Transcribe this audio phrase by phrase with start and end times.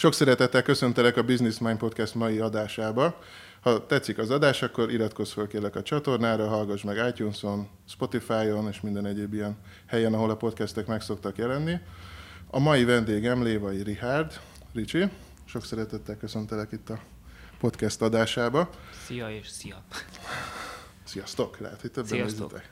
[0.00, 3.18] Sok szeretettel köszöntelek a Business Mind Podcast mai adásába.
[3.60, 8.80] Ha tetszik az adás, akkor iratkozz fel kérlek a csatornára, hallgass meg iTunes-on, Spotify-on és
[8.80, 11.78] minden egyéb ilyen helyen, ahol a podcastek meg szoktak jelenni.
[12.50, 14.40] A mai vendégem Lévai Richard.
[14.72, 15.10] Ricsi,
[15.44, 17.00] sok szeretettel köszöntelek itt a
[17.58, 18.70] podcast adásába.
[19.06, 19.82] Szia és szia!
[21.04, 21.58] Sziasztok!
[21.58, 22.62] Lehet, hogy többen Sziasztok.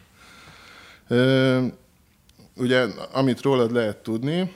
[2.56, 4.52] Ugye, amit rólad lehet tudni,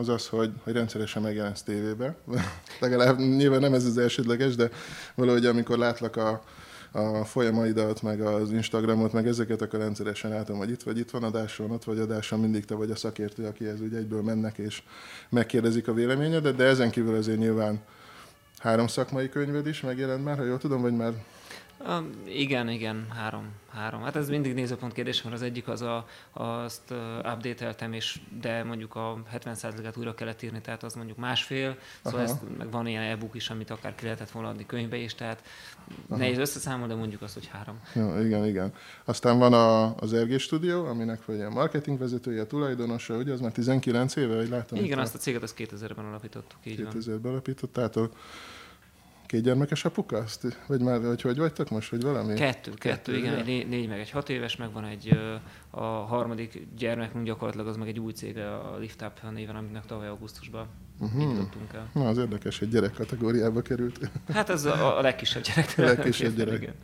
[0.00, 2.14] az az, hogy, hogy rendszeresen megjelensz tévébe.
[2.80, 4.70] Legalább nyilván nem ez az elsődleges, de
[5.14, 6.42] valahogy amikor látlak a,
[6.92, 11.22] a folyamaidat, meg az Instagramot, meg ezeket, akkor rendszeresen látom, hogy itt vagy itt van
[11.22, 14.82] adáson, ott vagy adáson, mindig te vagy a szakértő, akihez úgy egyből mennek és
[15.28, 17.80] megkérdezik a véleményedet, de ezen kívül azért nyilván
[18.58, 21.12] három szakmai könyved is megjelent már, ha jól tudom, vagy már
[21.88, 24.02] Um, igen, igen, három, három.
[24.02, 28.94] Hát ez mindig nézőpont kérdés, mert az egyik az a, azt update-eltem, és de mondjuk
[28.94, 33.34] a 70%-át újra kellett írni, tehát az mondjuk másfél, szóval ez, meg van ilyen e-book
[33.34, 35.42] is, amit akár ki lehetett volna adni könyvbe is, tehát
[36.08, 36.18] Aha.
[36.18, 37.80] nehéz összeszámolni, de mondjuk azt, hogy három.
[37.94, 38.72] Ja, igen, igen.
[39.04, 43.52] Aztán van a, az RG Studio, aminek vagy a marketingvezetője, a tulajdonosa, ugye az már
[43.52, 44.84] 19 éve, hogy látom.
[44.84, 48.12] Igen, azt a céget az 2000-ben alapítottuk, így 2000-ben alapítottátok
[49.30, 50.16] két gyermekes apuka?
[50.16, 52.34] Azt, vagy már, vagy hogy vagytok most, vagy valami?
[52.34, 55.18] Kettő, kettő, kettő igen, egy négy, négy, meg egy hat éves, meg van egy,
[55.70, 60.08] a harmadik gyermekünk gyakorlatilag az meg egy új cég, a Lift Up néven, aminek tavaly
[60.08, 60.66] augusztusban
[61.00, 61.22] uh-huh.
[61.22, 61.90] indítottunk el.
[61.94, 64.10] Na, az érdekes, egy gyerek kategóriába került.
[64.32, 65.74] Hát ez a, a legkisebb gyerek.
[65.78, 66.62] A legkisebb gyerek.
[66.62, 66.74] Igen.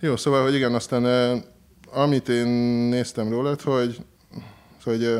[0.00, 1.04] Jó, szóval, hogy igen, aztán
[1.92, 2.46] amit én
[2.88, 4.04] néztem rólad, hogy,
[4.84, 5.18] hogy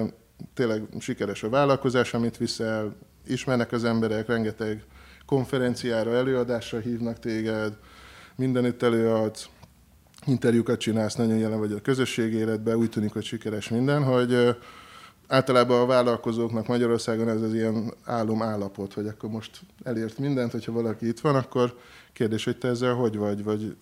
[0.54, 4.84] tényleg sikeres a vállalkozás, amit viszel, ismernek az emberek, rengeteg
[5.30, 7.76] konferenciára, előadásra hívnak téged,
[8.36, 9.48] mindenütt előadsz,
[10.26, 14.56] interjúkat csinálsz, nagyon jelen vagy a közösségi életben, úgy tűnik, hogy sikeres minden, hogy
[15.28, 20.72] általában a vállalkozóknak Magyarországon ez az ilyen álom állapot, hogy akkor most elért mindent, hogyha
[20.72, 21.78] valaki itt van, akkor
[22.12, 23.76] kérdés, hogy te ezzel hogy vagy, vagy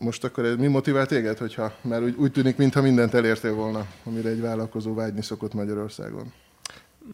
[0.00, 3.86] most akkor ez mi motivál téged, hogyha, mert úgy, úgy tűnik, mintha mindent elértél volna,
[4.04, 6.32] amire egy vállalkozó vágyni szokott Magyarországon.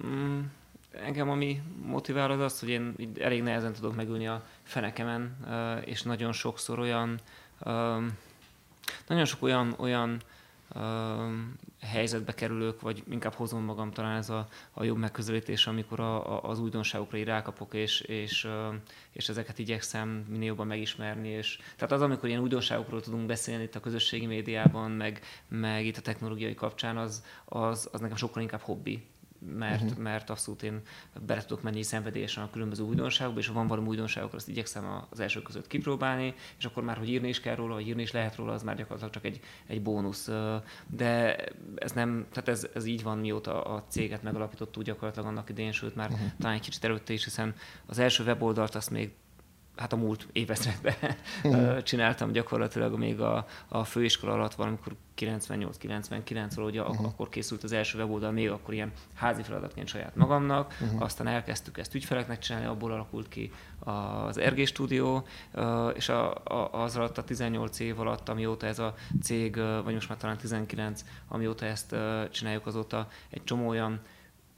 [0.06, 0.40] Mm,
[0.92, 5.36] engem ami motivál az az, hogy én elég nehezen tudok megülni a fenekemen,
[5.84, 7.20] és nagyon sokszor olyan,
[9.06, 10.22] nagyon sok olyan, olyan
[11.80, 16.50] helyzetbe kerülök, vagy inkább hozom magam talán ez a, a jobb megközelítés, amikor a, a,
[16.50, 18.48] az újdonságokra így rákapok, és, és,
[19.12, 21.28] és ezeket igyekszem minél jobban megismerni.
[21.28, 25.96] És, tehát az, amikor ilyen újdonságokról tudunk beszélni itt a közösségi médiában, meg, meg itt
[25.96, 29.06] a technológiai kapcsán, az, az, az nekem sokkal inkább hobbi
[29.46, 29.98] mert, uh-huh.
[29.98, 30.80] mert abszolút én
[31.26, 35.20] bele tudok menni szenvedélyesen a különböző újdonságokba, és ha van valami újdonságok, azt igyekszem az
[35.20, 38.36] első között kipróbálni, és akkor már, hogy írni is kell róla, vagy írni is lehet
[38.36, 40.30] róla, az már gyakorlatilag csak egy, egy bónusz.
[40.86, 41.36] De
[41.74, 45.94] ez nem, tehát ez, ez így van, mióta a céget megalapítottuk gyakorlatilag annak idején, sőt
[45.94, 46.28] már uh-huh.
[46.38, 47.54] talán egy kicsit előtte is, hiszen
[47.86, 49.12] az első weboldalt azt még
[49.76, 50.94] hát a múlt évezredben
[51.44, 51.82] uh-huh.
[51.82, 57.06] csináltam gyakorlatilag még a, a főiskola alatt valamikor 98-99 valahogy uh-huh.
[57.06, 61.02] akkor készült az első weboldal, még akkor ilyen házi feladatként saját magamnak, uh-huh.
[61.02, 65.26] aztán elkezdtük ezt ügyfeleknek csinálni, abból alakult ki az RG stúdió,
[65.94, 70.08] és a, a, az alatt a 18 év alatt, amióta ez a cég, vagy most
[70.08, 71.96] már talán 19, amióta ezt
[72.30, 74.00] csináljuk, azóta egy csomó olyan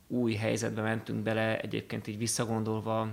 [0.06, 3.08] új helyzetbe mentünk bele, egyébként így visszagondolva,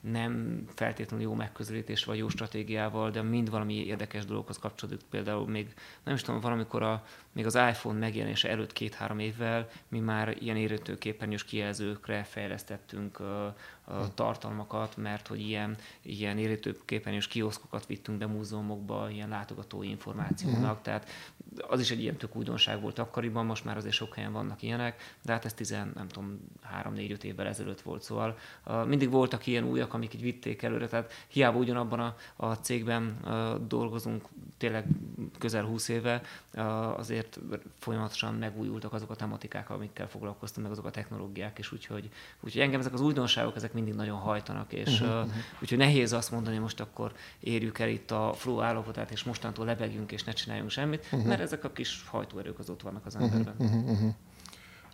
[0.00, 5.00] nem feltétlenül jó megközelítés vagy jó stratégiával, de mind valami érdekes dologhoz kapcsolódik.
[5.10, 5.74] Például még,
[6.04, 10.56] nem is tudom, valamikor a, még az iPhone megjelenése előtt két-három évvel mi már ilyen
[10.56, 13.18] érintőképernyős kijelzőkre fejlesztettünk
[14.14, 20.80] tartalmakat, mert hogy ilyen, ilyen érintőképernyős kioszkokat vittünk be múzeumokba, ilyen látogatói információnak, uh-huh.
[20.82, 21.08] tehát
[21.68, 25.16] az is egy ilyen tök újdonság volt akkoriban, most már azért sok helyen vannak ilyenek,
[25.22, 26.38] de hát ez 10, nem tudom,
[26.84, 31.12] 3-4-5 évvel ezelőtt volt, szóval uh, mindig voltak ilyen újak, amik így vitték előre, tehát
[31.28, 34.84] hiába ugyanabban a, a cégben uh, dolgozunk tényleg
[35.38, 36.22] közel 20 éve,
[36.54, 37.19] uh, azért
[37.78, 42.80] folyamatosan megújultak azok a tematikák, amikkel foglalkoztam, meg azok a technológiák, és úgyhogy, úgyhogy engem
[42.80, 45.32] ezek az újdonságok, ezek mindig nagyon hajtanak, és uh-huh, uh,
[45.62, 49.64] úgyhogy nehéz azt mondani, hogy most akkor érjük el itt a flow állapotát, és mostantól
[49.64, 51.24] lebegjünk, és ne csináljunk semmit, uh-huh.
[51.24, 53.54] mert ezek a kis hajtóerők az ott vannak az emberben.
[53.58, 54.14] Uh-huh, uh-huh.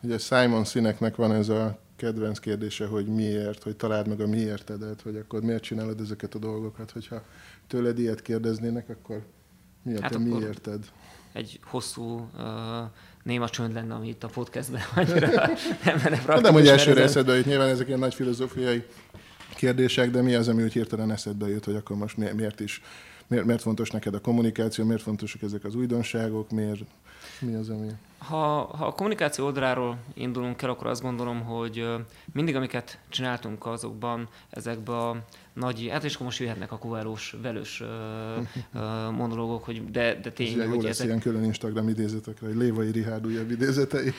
[0.02, 5.00] Ugye Simon Sineknek van ez a kedvenc kérdése, hogy miért, hogy találd meg a miértedet,
[5.00, 7.22] hogy akkor miért csinálod ezeket a dolgokat, hogyha
[7.66, 9.26] tőled ilyet kérdeznének, akkor
[9.82, 10.90] mi a hát te miérted?
[11.36, 12.44] Egy hosszú uh,
[13.22, 15.46] néma csönd lenne, ami itt a podcastben annyira nem
[15.84, 16.42] lenne praktikus.
[16.42, 18.84] Nem, hogy elsőre eszedbe jut, nyilván ezek ilyen nagy filozófiai
[19.54, 22.82] kérdések, de mi az, ami úgy hirtelen eszedbe jut, hogy akkor most miért is,
[23.26, 26.80] miért, miért fontos neked a kommunikáció, miért fontosak ezek az újdonságok, miért
[27.40, 27.88] Mi az, ami...
[28.18, 28.36] Ha,
[28.76, 31.88] ha a kommunikáció oldaláról indulunk el, akkor azt gondolom, hogy
[32.32, 35.16] mindig, amiket csináltunk azokban, ezekben a
[35.52, 37.82] nagy, hát és akkor most jöhetnek a kuválós, velős
[39.12, 41.06] monológok, hogy de, de tény, hogy jó lesz ezek...
[41.06, 44.12] ilyen külön Instagram idézetekre, hogy Lévai Rihárd újabb idézetei.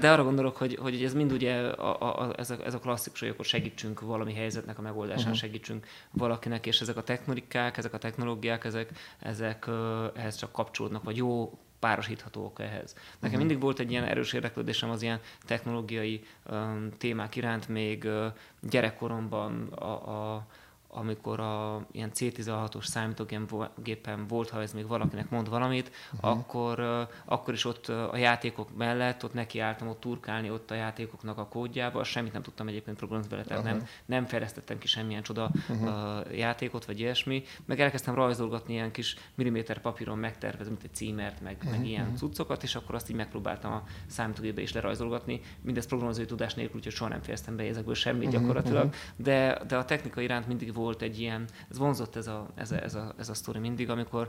[0.00, 3.20] de arra gondolok, hogy, hogy ez mind ugye a, a, ez, a, ez a klasszikus,
[3.20, 5.38] hogy akkor segítsünk valami helyzetnek a megoldásán, uh-huh.
[5.38, 9.66] segítsünk valakinek, és ezek a technikák, ezek a technológiák, ezek, ezek
[10.14, 12.92] ehhez csak kapcsolódnak, vagy jó párosíthatóak ehhez.
[12.94, 13.38] Nekem uh-huh.
[13.38, 18.26] mindig volt egy ilyen erős érdeklődésem az ilyen technológiai um, témák iránt, még uh,
[18.60, 20.46] gyerekkoromban a, a
[20.90, 26.30] amikor a ilyen C16-os számítógépen volt, ha ez még valakinek mond valamit, uh-huh.
[26.30, 31.46] akkor, akkor is ott a játékok mellett, ott nekiálltam ott turkálni ott a játékoknak a
[31.46, 33.78] kódjába, semmit nem tudtam egyébként programozni bele, tehát uh-huh.
[33.78, 36.36] nem, nem fejlesztettem ki semmilyen csoda uh-huh.
[36.36, 41.56] játékot, vagy ilyesmi, meg elkezdtem rajzolgatni ilyen kis milliméter papíron megtervezni, mint egy címert, meg,
[41.56, 41.70] uh-huh.
[41.70, 46.54] meg ilyen cuccokat, és akkor azt így megpróbáltam a számítógépbe is lerajzolgatni, mindezt programozói tudás
[46.54, 48.40] nélkül, úgyhogy soha nem fejeztem be ezekből semmit uh-huh.
[48.40, 52.70] gyakorlatilag, de, de a technika iránt mindig volt egy ilyen, ez vonzott ez a, ez
[52.72, 54.28] a, ez a, ez a sztori mindig, amikor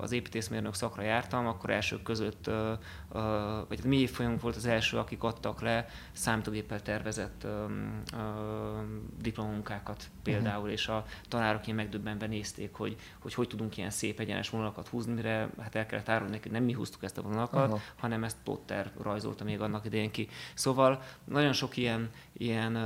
[0.00, 2.50] az építészmérnök szakra jártam, akkor elsők között,
[3.68, 7.46] vagy mi évfolyamunk volt az első, akik adtak le számítógéppel tervezett
[9.20, 10.72] diplomunkákat például, uh-huh.
[10.72, 15.12] és a tanárok ilyen megdöbbenve nézték, hogy, hogy hogy tudunk ilyen szép egyenes vonalakat húzni,
[15.12, 17.80] mire hát el kellett árulni neki, nem mi húztuk ezt a vonalakat, uh-huh.
[17.96, 20.28] hanem ezt Potter rajzolta még annak idején ki.
[20.54, 22.76] Szóval nagyon sok ilyen, ilyen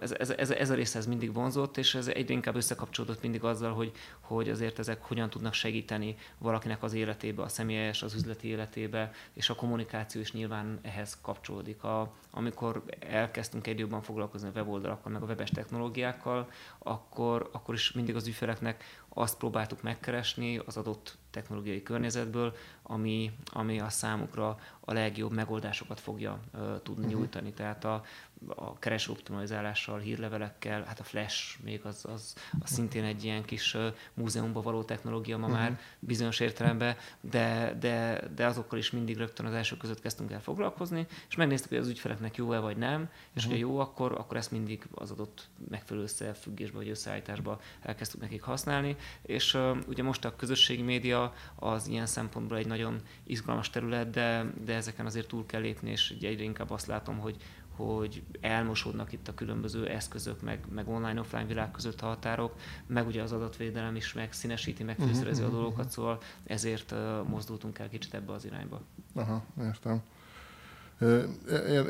[0.00, 3.44] ez, ez, ez, ez a rész ez mindig vonzott, és ez egyre inkább összekapcsolódott mindig
[3.44, 8.48] azzal, hogy, hogy azért ezek hogyan tudnak segíteni valakinek az életébe, a személyes, az üzleti
[8.48, 11.84] életébe, és a kommunikáció is nyilván ehhez kapcsolódik.
[11.84, 17.92] A, amikor elkezdtünk egy jobban foglalkozni a weboldalakkal, meg a webes technológiákkal, akkor, akkor is
[17.92, 24.92] mindig az ügyfeleknek azt próbáltuk megkeresni az adott technológiai környezetből, ami, ami a számukra a
[24.92, 27.18] legjobb megoldásokat fogja uh, tudni uh-huh.
[27.18, 27.52] nyújtani.
[27.52, 28.04] Tehát a,
[28.46, 33.76] a kereső optimalizálással, hírlevelekkel, hát a Flash még az, az, az szintén egy ilyen kis
[34.14, 35.60] múzeumban való technológia ma uh-huh.
[35.60, 40.40] már bizonyos értelemben, de, de, de azokkal is mindig rögtön az első között kezdtünk el
[40.40, 43.00] foglalkozni, és megnéztük, hogy az ügyfeleknek jó-e vagy nem,
[43.32, 43.52] és uh-huh.
[43.52, 48.96] hogyha jó, akkor, akkor ezt mindig az adott megfelelő összefüggésbe vagy összeállításba elkezdtük nekik használni,
[49.22, 54.44] és uh, ugye most a közösségi média az ilyen szempontból egy nagyon izgalmas terület, de,
[54.64, 57.36] de ezeken azért túl kell lépni, és egyre inkább azt látom, hogy,
[57.84, 62.54] hogy elmosódnak itt a különböző eszközök, meg, meg online-offline világ között a határok,
[62.86, 66.94] meg ugye az adatvédelem is meg színesíti, meg fűszerezi uh-huh, a dolgokat, szóval ezért
[67.28, 68.80] mozdultunk el kicsit ebbe az irányba.
[69.14, 70.02] Aha, értem.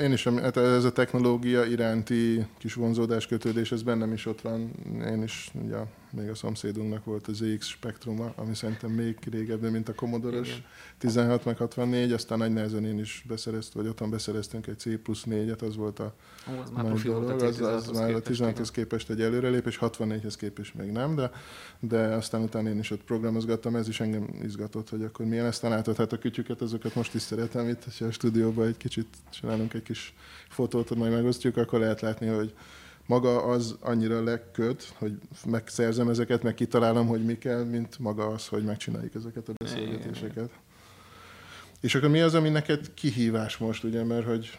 [0.01, 4.71] Én is, hát ez a technológia iránti kis vonzódás, kötődés, ez bennem is ott van.
[5.07, 5.77] Én is, ugye,
[6.13, 10.41] még a szomszédunknak volt az ZX Spektruma, ami szerintem még régebben, mint a Commodore
[10.99, 15.23] 16 meg 64, aztán nagy nehezen én is beszereztem, vagy otthon beszereztünk egy C plusz
[15.31, 16.15] 4-et, az volt a
[16.51, 20.75] Ó, az már dolog, az, az, az már a 16-hoz képest egy előrelépés, 64-hez képest
[20.75, 21.31] még nem, de,
[21.81, 25.63] de aztán utána én is ott programozgattam, ez is engem izgatott, hogy akkor milyen ezt
[25.63, 29.75] látod, hát a kütyüket, azokat most is szeretem itt, ha a stúdióban egy kicsit csinálunk
[29.75, 30.15] egy kis
[30.49, 32.55] fotót, majd megosztjuk, akkor lehet látni, hogy
[33.09, 38.49] maga az annyira leköt, hogy megszerzem ezeket, meg kitalálom, hogy mi kell, mint maga az,
[38.49, 40.51] hogy megcsináljuk ezeket a beszélgetéseket.
[41.81, 44.59] És akkor mi az, ami neked kihívás most, ugye, mert hogy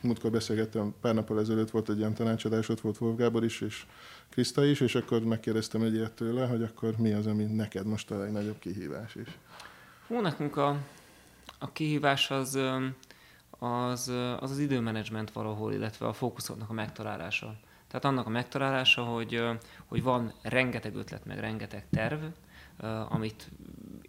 [0.00, 3.86] múltkor beszélgettem, pár nappal ezelőtt volt egy ilyen tanácsadás, ott volt Wolf Gábor is, és
[4.30, 8.10] Kriszta is, és akkor megkérdeztem egy ilyet tőle, hogy akkor mi az, ami neked most
[8.10, 9.38] a legnagyobb kihívás is.
[10.06, 10.78] Hú, nekünk a,
[11.58, 12.58] a kihívás az,
[13.58, 14.08] az,
[14.40, 17.56] az az időmenedzsment valahol, illetve a fókuszoknak a megtalálása.
[17.86, 19.42] Tehát annak a megtalálása, hogy,
[19.86, 22.24] hogy van rengeteg ötlet, meg rengeteg terv,
[23.08, 23.50] amit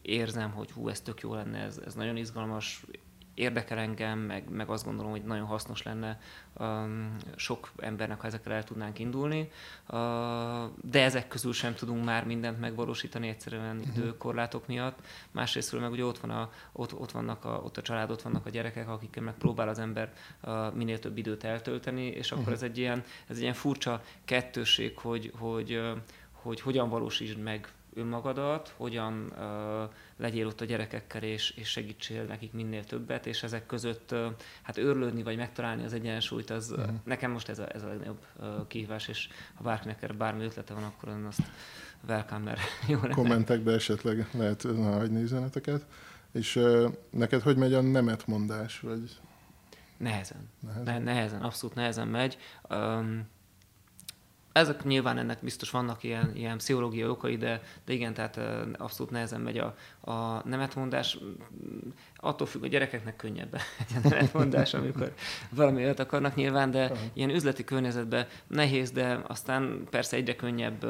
[0.02, 2.86] érzem, hogy hú, ez tök jó lenne, ez, ez nagyon izgalmas,
[3.36, 6.20] érdekel engem, meg, meg azt gondolom, hogy nagyon hasznos lenne
[6.58, 9.52] um, sok embernek, ha ezekkel el tudnánk indulni,
[9.88, 9.98] uh,
[10.82, 13.98] de ezek közül sem tudunk már mindent megvalósítani egyszerűen uh-huh.
[13.98, 15.00] időkorlátok miatt.
[15.32, 18.46] Másrésztről meg ugye ott, van a, ott, ott, vannak a, ott a család, ott vannak
[18.46, 20.14] a gyerekek, akikkel meg próbál az ember
[20.44, 22.58] uh, minél több időt eltölteni, és akkor uh-huh.
[22.58, 26.02] ez, egy ilyen, ez egy ilyen furcsa kettőség, hogy, hogy, hogy,
[26.32, 32.54] hogy hogyan valósítsd meg önmagadat, hogyan uh, legyél ott a gyerekekkel, és, és segítsél nekik
[32.54, 34.26] minél többet, és ezek között uh,
[34.62, 36.96] hát őrlődni, vagy megtalálni az egyensúlyt, az uh-huh.
[37.04, 40.74] nekem most ez a, ez a legnagyobb uh, kihívás, és ha bárkinek erre bármi ötlete
[40.74, 41.42] van, akkor ön azt
[42.08, 43.14] welcome, mert jó lenne.
[43.14, 45.86] Kommentekbe esetleg lehet hagyni üzeneteket.
[46.32, 48.80] És uh, neked hogy megy a nemetmondás?
[48.80, 49.20] Vagy...
[49.98, 50.50] Nehezen.
[50.60, 50.84] Nehezen?
[50.84, 52.38] Ne, nehezen, abszolút nehezen megy.
[52.70, 53.34] Um,
[54.56, 58.40] ezek nyilván ennek biztos vannak ilyen, ilyen pszichológiai okai, de, de igen, tehát
[58.78, 59.76] abszolút nehezen megy a,
[60.12, 61.18] a nemetmondás.
[62.16, 63.56] Attól függ, a gyerekeknek könnyebb
[63.96, 65.14] egy nemetmondás, amikor
[65.50, 67.00] valami olyat akarnak nyilván, de uh-huh.
[67.14, 70.86] ilyen üzleti környezetben nehéz, de aztán persze egyre könnyebb,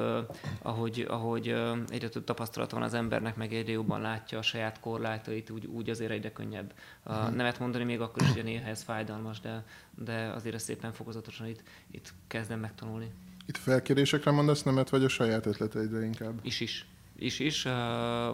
[0.61, 1.47] ahogy, ahogy
[1.89, 5.89] egyre több tapasztalat van az embernek, meg egyre jobban látja a saját korlátait, úgy, úgy
[5.89, 6.73] azért egyre könnyebb
[7.05, 7.35] uh-huh.
[7.35, 9.63] nemet mondani, még akkor is, hogy néha ez fájdalmas, de,
[9.95, 13.11] de azért ezt szépen fokozatosan itt, itt kezdem megtanulni.
[13.45, 16.39] Itt felkérésekre mondasz nemet, vagy a saját ötleteidre inkább?
[16.41, 16.85] Is is.
[17.17, 17.63] Is is.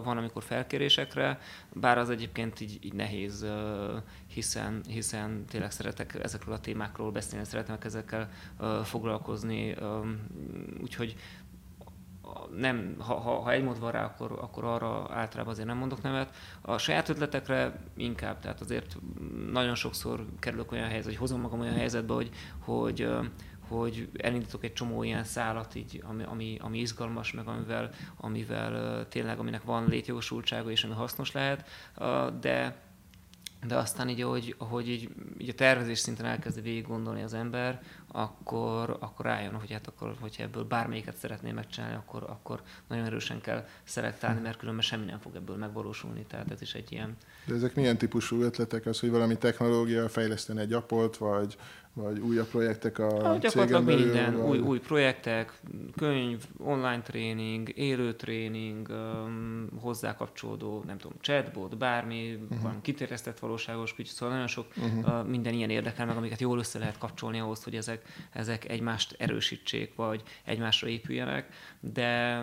[0.04, 1.40] Van, amikor felkérésekre,
[1.72, 3.46] bár az egyébként így, így nehéz,
[4.26, 8.30] hiszen, hiszen tényleg szeretek ezekről a témákról beszélni, szeretem ezekkel
[8.84, 9.74] foglalkozni,
[10.82, 11.16] úgyhogy
[12.56, 16.02] nem, ha, ha, ha egy mód van rá, akkor, akkor arra általában azért nem mondok
[16.02, 16.34] nevet.
[16.60, 18.96] A saját ötletekre inkább, tehát azért
[19.52, 23.08] nagyon sokszor kerülök olyan helyzetbe, hogy hozom magam olyan helyzetbe, hogy, hogy
[23.78, 29.38] hogy elindítok egy csomó ilyen szálat, így, ami, ami, ami izgalmas, meg amivel, amivel tényleg,
[29.38, 31.68] aminek van létjogosultsága és ami hasznos lehet,
[32.40, 32.76] de
[33.66, 37.82] de aztán így, ahogy, ahogy így, így a tervezés szinten elkezdi végig gondolni az ember,
[38.06, 43.40] akkor, akkor rájön, hogy hát akkor, hogyha ebből bármelyiket szeretné megcsinálni, akkor, akkor nagyon erősen
[43.40, 46.24] kell szelektálni, mert különben semmi nem fog ebből megvalósulni.
[46.28, 47.16] Tehát ez is egy ilyen...
[47.46, 48.86] De ezek milyen típusú ötletek?
[48.86, 51.56] Az, hogy valami technológia fejleszteni egy apot, vagy
[51.94, 54.04] vagy újabb projektek a cégen belül?
[54.04, 54.48] minden, vagy...
[54.48, 55.60] új, új projektek,
[55.96, 62.62] könyv, online tréning, élő tréning, um, hozzá kapcsolódó, nem tudom, chatbot, bármi, uh-huh.
[62.62, 65.20] valami kitéreztett valóságos kütyű, szóval nagyon sok uh-huh.
[65.20, 69.14] uh, minden ilyen érdekel meg, amiket jól össze lehet kapcsolni ahhoz, hogy ezek, ezek egymást
[69.18, 71.48] erősítsék, vagy egymásra épüljenek,
[71.80, 72.42] de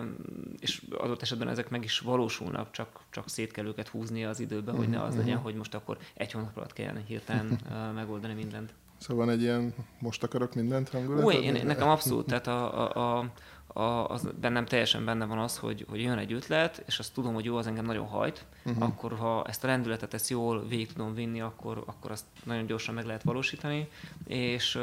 [0.58, 4.74] és adott esetben ezek meg is valósulnak, csak, csak szét kell őket húzni az időben,
[4.74, 4.78] uh-huh.
[4.78, 8.72] hogy ne az legyen, hogy most akkor egy hónap alatt kellene hirtelen uh, megoldani mindent.
[9.00, 11.24] Szóval van egy ilyen most akarok mindent hangulat?
[11.24, 13.32] Új, én, nekem abszolút, tehát a, a, a,
[13.72, 17.34] a, az bennem teljesen benne van az, hogy, hogy jön egy ötlet, és azt tudom,
[17.34, 18.84] hogy jó, az engem nagyon hajt, uh-huh.
[18.84, 22.94] akkor ha ezt a lendületet ezt jól végig tudom vinni, akkor, akkor azt nagyon gyorsan
[22.94, 23.88] meg lehet valósítani,
[24.26, 24.78] és,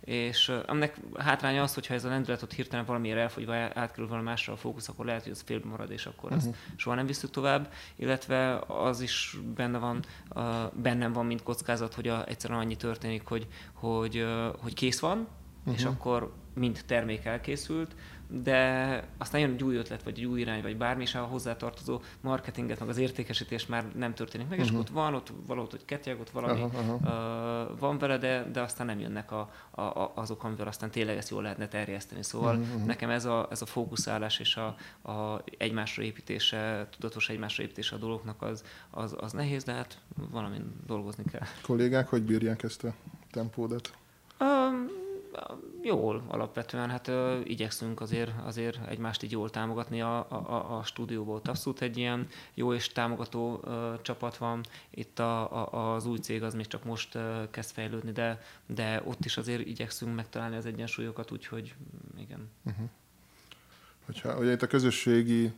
[0.00, 4.52] és aminek hátránya az, hogyha ez a lendületet hirtelen valamiért elfogy, vagy átkerül valami másra
[4.52, 6.48] a fókusz, akkor lehet, hogy az félbe marad, és akkor uh-huh.
[6.48, 10.04] ezt soha nem visszük tovább, illetve az is benne van,
[10.72, 14.26] bennem van, mint kockázat, hogy a, egyszerűen annyi történik, hogy, hogy,
[14.58, 15.74] hogy kész van, uh-huh.
[15.74, 17.94] és akkor mind termék elkészült,
[18.28, 22.00] de aztán jön egy új ötlet, vagy egy új irány, vagy bármi, és a hozzátartozó
[22.20, 24.72] marketinget, meg az értékesítés már nem történik meg, uh-huh.
[24.72, 24.80] és mhm.
[24.80, 27.70] ott van, ott valahogy hogy ketyeg, ott valami uh-huh, uh-huh.
[27.70, 31.16] Uh, van vele, de, de aztán nem jönnek a, a, a, azok, amivel aztán tényleg
[31.16, 32.22] ezt jól lehetne terjeszteni.
[32.22, 32.84] Szóval uh-huh.
[32.84, 34.76] nekem ez a, ez a fókuszálás és a,
[35.10, 39.98] a egymásra építése, tudatos egymásra építése a dolgoknak az, az, az nehéz, de hát
[40.30, 41.46] valamin dolgozni kell.
[41.62, 42.94] Kollégák, hogy bírják ezt a
[43.30, 43.92] tempódat?
[44.40, 45.03] Um,
[45.82, 51.40] jól alapvetően, hát ö, igyekszünk azért, azért egymást így jól támogatni a, a, a stúdióból.
[51.44, 54.60] Abszolút egy ilyen jó és támogató ö, csapat van.
[54.90, 59.02] Itt a, a, az új cég az még csak most ö, kezd fejlődni, de, de
[59.04, 61.74] ott is azért igyekszünk megtalálni az egyensúlyokat, úgyhogy
[62.18, 62.50] igen.
[62.64, 62.88] Uh-huh.
[64.04, 65.52] Hogyha ugye itt a közösségi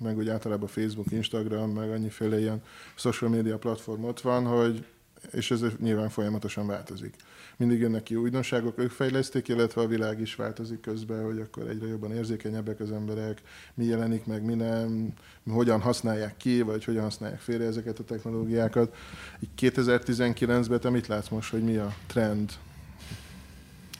[0.00, 2.62] meg úgy általában Facebook, Instagram, meg annyiféle ilyen
[2.94, 4.86] social media platform ott van, hogy
[5.32, 7.16] és ez nyilván folyamatosan változik
[7.56, 11.86] mindig jönnek ki újdonságok, ők fejleszték, illetve a világ is változik közben, hogy akkor egyre
[11.86, 13.42] jobban érzékenyebbek az emberek,
[13.74, 15.12] mi jelenik meg, mi nem,
[15.50, 18.96] hogyan használják ki, vagy hogyan használják félre ezeket a technológiákat.
[19.40, 22.52] Így 2019-ben te mit látsz most, hogy mi a trend?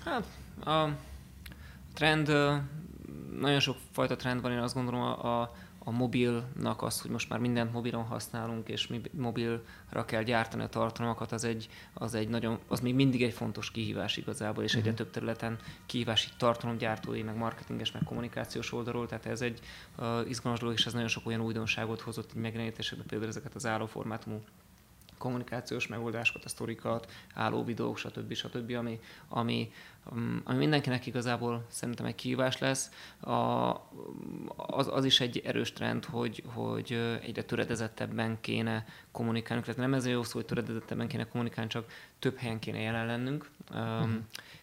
[0.04, 0.24] Hát
[0.66, 0.88] a
[1.94, 2.26] trend,
[3.40, 5.52] nagyon sok fajta trend van, én azt gondolom a, a
[5.88, 10.68] a mobilnak az, hogy most már mindent mobilon használunk, és mi mobilra kell gyártani a
[10.68, 14.86] tartalmakat, az, egy, az, egy nagyon, az még mindig egy fontos kihívás igazából, és uh-huh.
[14.86, 15.02] egyre mhm.
[15.02, 19.60] több területen kihívás itt tartalomgyártói, meg marketinges, meg kommunikációs oldalról, tehát ez egy
[19.98, 23.66] uh, izgalmas dolog, és ez nagyon sok olyan újdonságot hozott így megjelenítésekbe, például ezeket az
[23.66, 24.42] állóformátumú
[25.18, 28.34] kommunikációs megoldásokat, a sztorikat, álló videók, stb.
[28.34, 29.72] stb., ami, ami,
[30.12, 32.90] um, ami mindenkinek igazából szerintem egy kihívás lesz.
[33.20, 33.30] A,
[34.56, 39.62] az, az, is egy erős trend, hogy, hogy egyre töredezettebben kéne kommunikálni.
[39.62, 43.50] Tehát nem ez jó szó, hogy töredezettebben kéne kommunikálni, csak több helyen kéne jelen lennünk.
[43.70, 44.10] Uh-huh.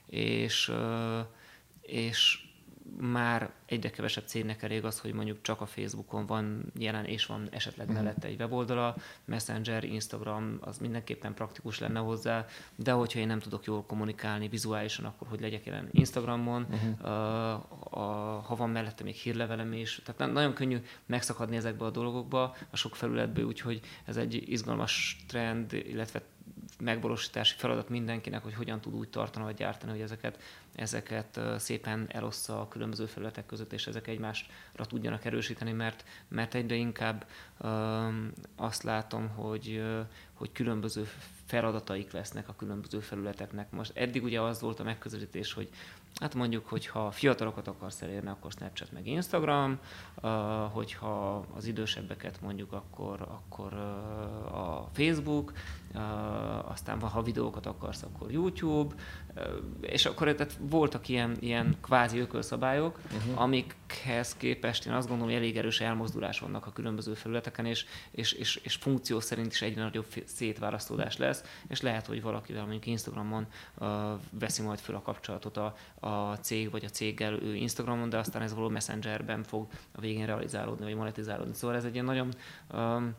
[0.05, 0.71] És,
[1.81, 2.42] és
[2.99, 7.47] már egyre kevesebb cégnek elég az, hogy mondjuk csak a Facebookon van jelen, és van
[7.51, 8.03] esetleg uh-huh.
[8.03, 13.65] mellette egy weboldala, Messenger, Instagram, az mindenképpen praktikus lenne hozzá, de hogyha én nem tudok
[13.65, 16.99] jól kommunikálni vizuálisan, akkor hogy legyek jelen Instagramon, uh-huh.
[17.01, 22.55] uh, a, ha van mellette még hírlevelem is, tehát nagyon könnyű megszakadni ezekbe a dolgokba,
[22.69, 26.21] a sok felületből, úgyhogy ez egy izgalmas trend, illetve
[26.79, 30.39] megvalósítási feladat mindenkinek, hogy hogyan tud úgy tartani vagy gyártani, hogy ezeket,
[30.75, 36.75] ezeket szépen elossza a különböző felületek között, és ezek egymásra tudjanak erősíteni, mert, mert egyre
[36.75, 37.25] inkább
[37.59, 39.83] um, azt látom, hogy,
[40.33, 41.07] hogy különböző
[41.45, 43.71] feladataik lesznek a különböző felületeknek.
[43.71, 45.69] Most eddig ugye az volt a megközelítés, hogy
[46.19, 49.79] Hát mondjuk, hogyha fiatalokat akarsz elérni, akkor Snapchat meg Instagram,
[50.71, 53.73] hogyha az idősebbeket mondjuk, akkor, akkor
[54.53, 55.53] a Facebook,
[56.65, 58.95] aztán ha videókat akarsz, akkor YouTube,
[59.81, 63.41] és akkor tehát voltak ilyen, ilyen kvázi ökölszabályok, uh-huh.
[63.41, 68.31] amikhez képest én azt gondolom, hogy elég erős elmozdulás vannak a különböző felületeken, és, és,
[68.31, 73.47] és, és funkció szerint is egyre nagyobb szétválasztódás lesz, és lehet, hogy valakivel mondjuk Instagramon
[73.77, 73.87] uh,
[74.39, 78.41] veszi majd föl a kapcsolatot a, a cég vagy a céggel ő Instagramon, de aztán
[78.41, 81.53] ez való Messengerben fog a végén realizálódni, vagy monetizálódni.
[81.53, 82.33] Szóval ez egy ilyen nagyon
[82.73, 83.15] um,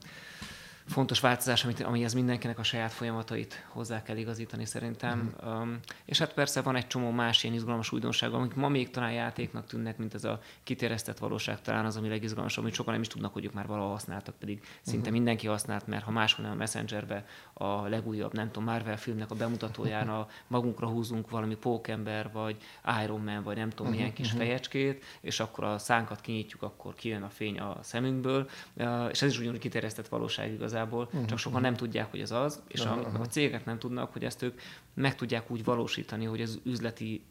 [0.86, 5.34] fontos változás, amit, amihez mindenkinek a saját folyamatait hozzá kell igazítani szerintem.
[5.44, 5.48] Mm.
[5.48, 9.12] Um, és hát persze van egy csomó más ilyen izgalmas újdonság, amik ma még talán
[9.12, 13.08] játéknak tűnnek, mint ez a kitéreztett valóság, talán az, ami legizgalmasabb, amit sokan nem is
[13.08, 15.14] tudnak, hogy ők már valahol használtak, pedig szinte uh-huh.
[15.14, 19.34] mindenki használt, mert ha máshol nem a Messengerbe a legújabb, nem tudom, Marvel filmnek a
[19.34, 22.56] bemutatóján a magunkra húzunk valami pókember, vagy
[23.04, 23.96] Iron Man, vagy nem tudom, uh-huh.
[23.96, 24.42] milyen kis uh-huh.
[24.42, 29.30] fejecskét, és akkor a szánkat kinyitjuk, akkor kijön a fény a szemünkből, uh, és ez
[29.30, 31.24] is ugyanúgy kiterjesztett valóság igaz igazából, uh-huh.
[31.24, 33.14] csak sokan nem tudják, hogy az az, és uh-huh.
[33.14, 34.60] a, a cégek nem tudnak, hogy ezt ők
[34.94, 37.24] meg tudják úgy valósítani, hogy az üzleti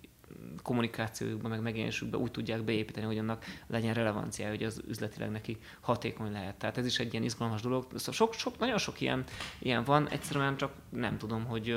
[0.61, 6.31] kommunikációjukban, meg megjelenésükben úgy tudják beépíteni, hogy annak legyen relevanciája, hogy az üzletileg neki hatékony
[6.31, 6.55] lehet.
[6.55, 7.85] Tehát ez is egy ilyen izgalmas dolog.
[7.95, 9.23] Szóval sok, sok, nagyon sok ilyen,
[9.59, 11.75] ilyen van, egyszerűen csak nem tudom, hogy,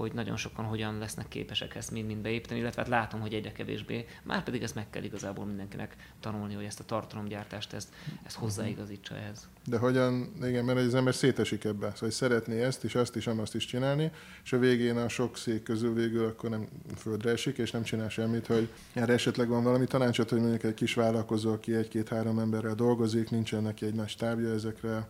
[0.00, 4.06] hogy nagyon sokan hogyan lesznek képesek ezt mind-mind beépíteni, illetve hát látom, hogy egyre kevésbé.
[4.22, 7.88] Már pedig ezt meg kell igazából mindenkinek tanulni, hogy ezt a tartalomgyártást, ezt,
[8.22, 9.48] ezt hozzáigazítsa ehhez.
[9.66, 13.54] De hogyan, igen, mert az ember szétesik ebbe, szóval szeretné ezt is, azt is, azt
[13.54, 14.10] is csinálni,
[14.44, 18.08] és a végén a sok szék közül végül akkor nem földre esik, és nem csinál
[18.08, 22.74] semmit, hogy erre esetleg van valami tanácsot, hogy mondjuk egy kis vállalkozó, aki egy-két-három emberrel
[22.74, 25.08] dolgozik, nincsen neki egy nagy tábja ezekre,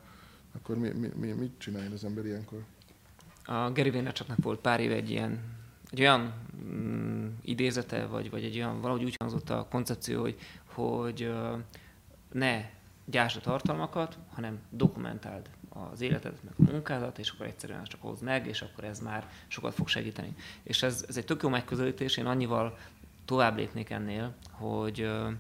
[0.52, 2.58] akkor mi, mi, mi, mit csináljon az ember ilyenkor?
[3.46, 5.54] A Gary Vaynerchuknak volt pár éve egy ilyen
[5.90, 6.32] egy olyan
[6.64, 11.58] mm, idézete, vagy, vagy egy olyan, valahogy úgy hangzott a koncepció, hogy, hogy uh,
[12.32, 12.70] ne
[13.04, 18.22] gyásd a tartalmakat, hanem dokumentáld az életedet, meg a munkádat, és akkor egyszerűen csak hozd
[18.22, 20.34] meg, és akkor ez már sokat fog segíteni.
[20.62, 22.78] És ez, ez egy tök jó megközelítés, én annyival
[23.24, 25.32] tovább lépnék ennél, hogy uh,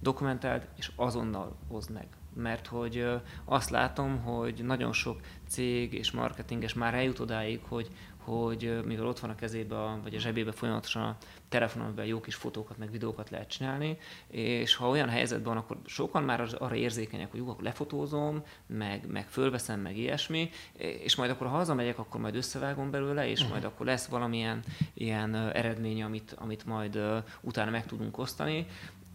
[0.00, 3.06] dokumentáld, és azonnal hozd meg mert hogy
[3.44, 7.88] azt látom, hogy nagyon sok cég és marketinges már eljut odáig, hogy,
[8.24, 11.16] hogy mivel ott van a kezébe, vagy a zsebébe folyamatosan a
[11.48, 13.96] telefonon, amiben jó kis fotókat, meg videókat lehet csinálni,
[14.28, 19.06] és ha olyan helyzetben van, akkor sokan már arra érzékenyek, hogy jó, akkor lefotózom, meg,
[19.06, 23.64] meg fölveszem, meg ilyesmi, és majd akkor ha hazamegyek, akkor majd összevágom belőle, és majd
[23.64, 24.62] akkor lesz valamilyen
[24.94, 26.98] ilyen eredmény, amit, amit majd
[27.40, 28.66] utána meg tudunk osztani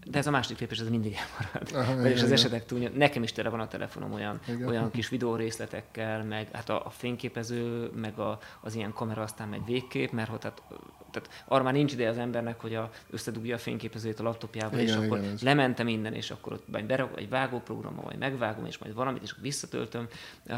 [0.09, 1.71] de ez a második lépés, ez mindig elmarad.
[1.73, 4.67] Aha, Vagyis az esetek túl, nekem is tele van a telefonom olyan, igen.
[4.67, 9.47] olyan kis videó részletekkel, meg hát a, a fényképező, meg a, az ilyen kamera aztán
[9.47, 10.61] meg végkép, mert hogy tehát,
[11.11, 14.87] tehát arra már nincs ideje az embernek, hogy a, összedugja a fényképezőjét a laptopjába, igen,
[14.87, 18.77] és akkor igen, lemente minden, és akkor ott vagy berak, egy vágóprogrammal, vagy megvágom, és
[18.77, 20.03] majd valamit, és visszatöltöm.
[20.03, 20.49] Uh,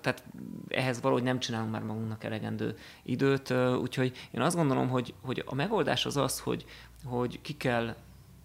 [0.00, 0.22] tehát
[0.68, 5.42] ehhez valahogy nem csinálunk már magunknak elegendő időt, uh, úgyhogy én azt gondolom, hogy, hogy
[5.46, 6.64] a megoldás az az, hogy,
[7.04, 7.94] hogy ki kell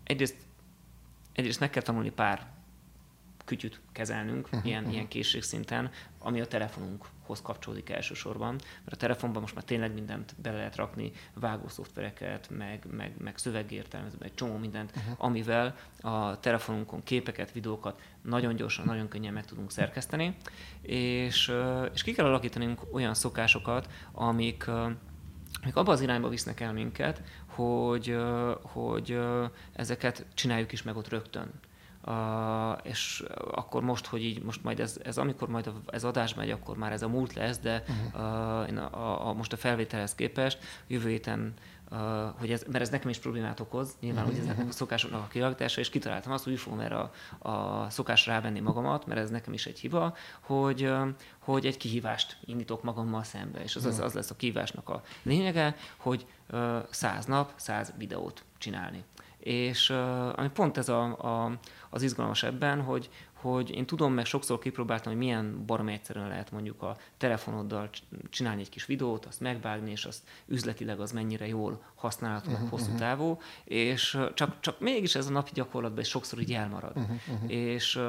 [0.07, 0.35] egyrészt,
[1.33, 2.47] egyrészt meg kell tanulni pár
[3.45, 4.93] kütyüt kezelnünk, uh-huh, ilyen, uh-huh.
[4.93, 10.57] ilyen készségszinten, ami a telefonunkhoz kapcsolódik elsősorban, mert a telefonban most már tényleg mindent bele
[10.57, 15.13] lehet rakni, vágószoftvereket, meg, meg, meg szövegértelmező, egy csomó mindent, uh-huh.
[15.17, 20.35] amivel a telefonunkon képeket, videókat nagyon gyorsan, nagyon könnyen meg tudunk szerkeszteni,
[20.81, 21.51] és,
[21.93, 24.65] és ki kell alakítanunk olyan szokásokat, amik,
[25.61, 28.17] amik abba az irányba visznek el minket, hogy,
[28.61, 29.19] hogy
[29.73, 31.51] ezeket csináljuk is meg ott rögtön.
[32.05, 36.49] Uh, és akkor most, hogy így, most majd ez, ez amikor majd ez adás megy,
[36.51, 37.83] akkor már ez a múlt lesz, de
[38.13, 41.53] uh, én a, a, most a felvételhez képest jövő héten
[42.37, 45.79] hogy ez, mert ez nekem is problémát okoz, nyilván, hogy ezeknek a szokásoknak a kialakítása,
[45.79, 47.11] és kitaláltam azt, hogy úgy fogom erre a,
[47.49, 50.91] a szokásra rávenni magamat, mert ez nekem is egy hiba, hogy,
[51.39, 55.75] hogy egy kihívást indítok magammal szembe, és az, az, az lesz a kihívásnak a lényege,
[55.97, 56.25] hogy
[56.89, 59.03] száz nap, száz videót csinálni.
[59.39, 59.89] És
[60.35, 61.57] ami pont ez a, a,
[61.89, 63.09] az izgalmas ebben, hogy,
[63.41, 67.89] hogy én tudom, meg sokszor kipróbáltam, hogy milyen barom egyszerűen lehet mondjuk a telefonoddal
[68.29, 72.83] csinálni egy kis videót, azt megvágni, és azt üzletileg az mennyire jól használható, uh-huh, hosszú
[72.83, 72.99] uh-huh.
[72.99, 76.97] távú, és csak, csak mégis ez a napi gyakorlatban is sokszor így elmarad.
[76.97, 77.51] Uh-huh, uh-huh.
[77.51, 77.99] És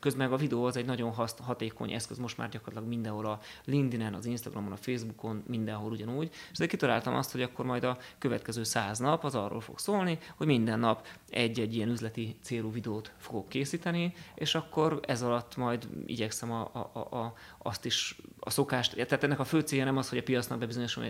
[0.00, 4.14] közben a videó az egy nagyon hasz, hatékony eszköz, most már gyakorlatilag mindenhol a LinkedIn-en,
[4.14, 6.30] az Instagramon, a Facebookon, mindenhol ugyanúgy.
[6.50, 10.18] És de kitaláltam azt, hogy akkor majd a következő száz nap az arról fog szólni,
[10.36, 14.75] hogy minden nap egy-egy ilyen üzleti célú videót fogok készíteni, és akkor
[15.06, 16.60] ez alatt majd igyekszem a,
[16.92, 20.22] a, a, azt is, a szokást, tehát ennek a fő célja nem az, hogy a
[20.22, 21.04] piacnak bebizonyosom,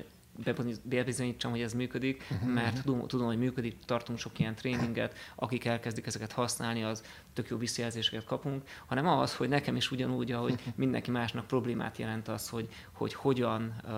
[0.82, 2.52] bebizonyítsam, hogy ez működik, uh-huh.
[2.52, 7.02] mert tudom, tudom, hogy működik, tartunk sok ilyen tréninget, akik elkezdik ezeket használni, az
[7.36, 12.28] tök jó visszajelzéseket kapunk, hanem az, hogy nekem is ugyanúgy, ahogy mindenki másnak problémát jelent
[12.28, 13.92] az, hogy, hogy hogyan uh,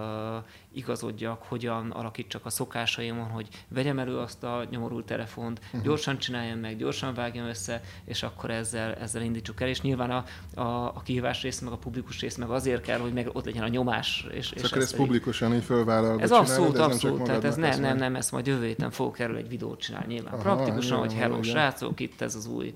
[0.73, 5.83] igazodjak, hogyan alakítsak a szokásaimon, hogy vegyem elő azt a nyomorult telefont, uh-huh.
[5.83, 9.69] gyorsan csináljam meg, gyorsan vágjam össze, és akkor ezzel, ezzel indítsuk el.
[9.69, 10.25] És nyilván a,
[10.61, 13.63] a, a kihívás rész, meg a publikus rész, meg azért kell, hogy meg ott legyen
[13.63, 14.27] a nyomás.
[14.31, 17.23] És, és akkor ez publikusan így fölvállalva Ez abszolút, abszolút.
[17.23, 20.33] Tehát ez nem, nem, nem, ezt majd jövő héten fogok erről egy videót csinálni nyilván.
[20.33, 22.75] Aha, Praktikusan, hogy hello srácok, itt ez az új,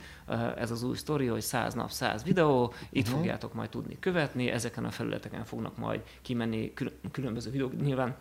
[0.57, 3.19] ez az új sztori, hogy száz nap, száz videó, itt uh-huh.
[3.19, 6.73] fogjátok majd tudni követni, ezeken a felületeken fognak majd kimenni
[7.11, 7.83] különböző videók.
[7.83, 8.17] Nyilván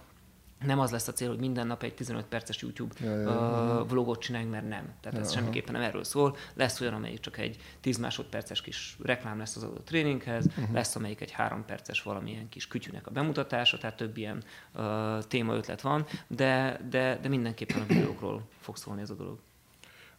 [0.66, 3.82] nem az lesz a cél, hogy minden nap egy 15 perces YouTube ja, ja, ja.
[3.82, 4.94] Uh, vlogot csináljunk, mert nem.
[5.02, 6.36] Tehát ja, ez semmiképpen nem erről szól.
[6.54, 10.72] Lesz olyan, amelyik csak egy 10 másodperces kis reklám lesz az adott tréninghez, uh-huh.
[10.74, 14.84] lesz amelyik egy 3 perces valamilyen kis kütyűnek a bemutatása, tehát több ilyen uh,
[15.28, 19.40] téma ötlet van, de, de, de mindenképpen a videókról fog szólni ez a dolog.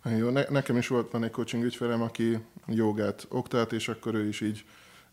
[0.05, 4.27] Jó, ne, nekem is volt van egy coaching ügyfelem, aki jogát oktat, és akkor ő
[4.27, 4.65] is így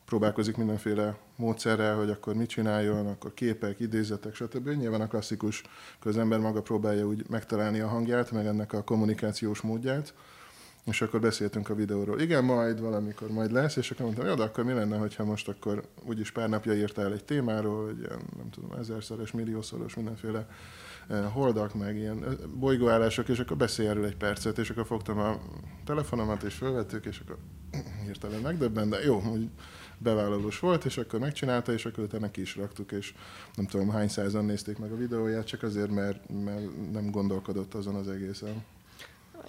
[0.06, 4.70] próbálkozik mindenféle módszerrel, hogy akkor mit csináljon, akkor képek, idézetek, stb.
[4.70, 5.64] Nyilván a klasszikus,
[6.02, 10.14] hogy az ember maga próbálja úgy megtalálni a hangját, meg ennek a kommunikációs módját,
[10.86, 12.20] és akkor beszéltünk a videóról.
[12.22, 15.84] Igen, majd valamikor majd lesz, és akkor mondtam, de akkor mi lenne, hogyha most akkor
[16.04, 20.48] úgyis pár napja írtál egy témáról, hogy ilyen, nem tudom, ezerszoros, milliószoros, mindenféle
[21.32, 25.40] holdak, meg ilyen bolygóállások, és akkor beszélj erről egy percet, és akkor fogtam a
[25.86, 27.38] telefonomat, és felvettük, és akkor
[28.06, 29.50] hirtelen megdöbben, de jó, hogy
[29.98, 33.14] bevállalós volt, és akkor megcsinálta, és akkor utána ki is raktuk, és
[33.56, 37.96] nem tudom hány százan nézték meg a videóját, csak azért, mert, mert nem gondolkodott azon
[37.96, 38.64] az egészen.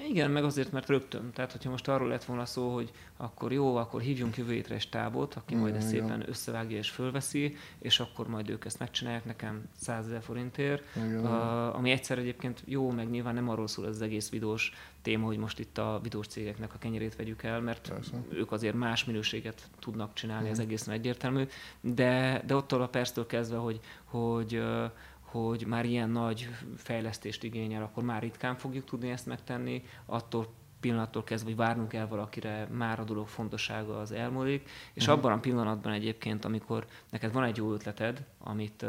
[0.09, 1.31] Igen, meg azért, mert rögtön.
[1.33, 4.89] Tehát, hogyha most arról lett volna szó, hogy akkor jó, akkor hívjunk jövő hétre egy
[4.91, 9.63] tábot, aki majd ezt szépen összevágja és fölveszi, és akkor majd ők ezt megcsinálják nekem
[9.77, 10.83] 100 ezer forintért.
[10.97, 14.73] Uh, ami egyszer egyébként jó, meg nyilván nem arról szól ez az egész videós
[15.03, 18.13] téma, hogy most itt a videós cégeknek a kenyerét vegyük el, mert Persze.
[18.29, 21.45] ők azért más minőséget tudnak csinálni, uh ez egészen egyértelmű.
[21.81, 24.63] De, de ottól a perctől kezdve, hogy, hogy
[25.31, 30.47] hogy már ilyen nagy fejlesztést igényel, akkor már ritkán fogjuk tudni ezt megtenni, attól
[30.81, 35.19] pillanattól kezdve, hogy várnunk kell valakire, már a dolog fontossága az elmúlik, és uh-huh.
[35.19, 38.87] abban a pillanatban egyébként, amikor neked van egy jó ötleted, amit,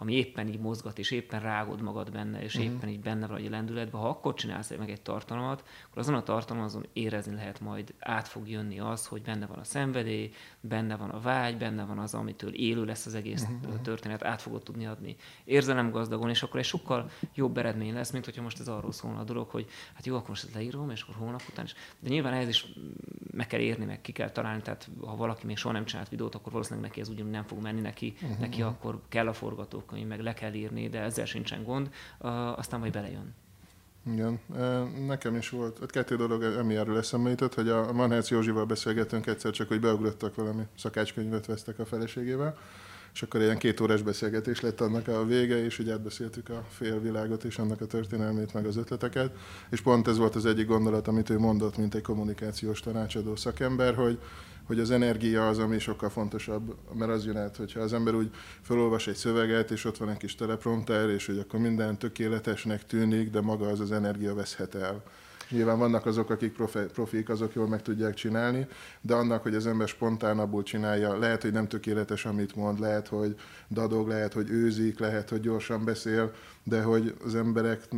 [0.00, 2.72] ami éppen így mozgat, és éppen rágod magad benne, és uh-huh.
[2.72, 6.22] éppen így benne vagy a lendületben, ha akkor csinálsz meg egy tartalmat, akkor azon a
[6.22, 10.30] tartalmon azon érezni lehet majd, át fog jönni az, hogy benne van a szenvedély,
[10.60, 13.80] benne van a vágy, benne van az, amitől élő lesz az egész uh-huh.
[13.80, 18.24] történet, át fogod tudni adni érzelem gazdagon, és akkor egy sokkal jobb eredmény lesz, mint
[18.24, 21.02] hogyha most ez arról szólna a dolog, hogy hát jó, akkor most ezt leírom, és
[21.02, 21.74] akkor hónap után is.
[22.00, 22.66] De nyilván ez is
[23.32, 26.34] meg kell érni, meg ki kell találni, tehát ha valaki még soha nem csinált videót,
[26.34, 28.38] akkor valószínűleg neki ez ugyanúgy nem fog menni neki, uh-huh.
[28.38, 29.32] neki akkor kell a
[29.88, 31.90] forgatókönyv, meg le kell írni, de ezzel sincsen gond,
[32.56, 33.34] aztán majd belejön.
[34.06, 34.40] Igen,
[35.06, 39.68] nekem is volt, kettő dolog emiáról eszembe jutott, hogy a Manherz Józsival beszélgettünk egyszer, csak
[39.68, 42.56] hogy beugrottak valami szakácskönyvet vesztek a feleségével,
[43.12, 47.44] és akkor ilyen két órás beszélgetés lett annak a vége, és így átbeszéltük a félvilágot
[47.44, 49.36] és annak a történelmét, meg az ötleteket,
[49.70, 53.94] és pont ez volt az egyik gondolat, amit ő mondott, mint egy kommunikációs tanácsadó szakember,
[53.94, 54.18] hogy
[54.68, 58.30] hogy az energia az, ami sokkal fontosabb, mert az jön át, hogyha az ember úgy
[58.62, 63.30] felolvas egy szöveget, és ott van egy kis teleprompter, és hogy akkor minden tökéletesnek tűnik,
[63.30, 65.02] de maga az az energia veszhet el.
[65.50, 68.66] Nyilván vannak azok, akik profi, profik, azok jól meg tudják csinálni,
[69.00, 73.34] de annak, hogy az ember spontánabbul csinálja, lehet, hogy nem tökéletes, amit mond, lehet, hogy
[73.68, 76.32] dadog, lehet, hogy őzik, lehet, hogy gyorsan beszél,
[76.68, 77.88] de hogy az emberek,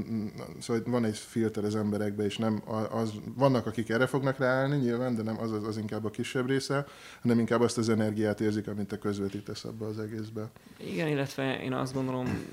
[0.58, 5.14] szóval van egy filter az emberekbe, és nem az, vannak, akik erre fognak ráállni nyilván,
[5.14, 6.86] de nem az, az, az inkább a kisebb része,
[7.22, 10.50] hanem inkább azt az energiát érzik, amit te közvetítesz abba az egészbe.
[10.76, 12.46] Igen, illetve én azt gondolom,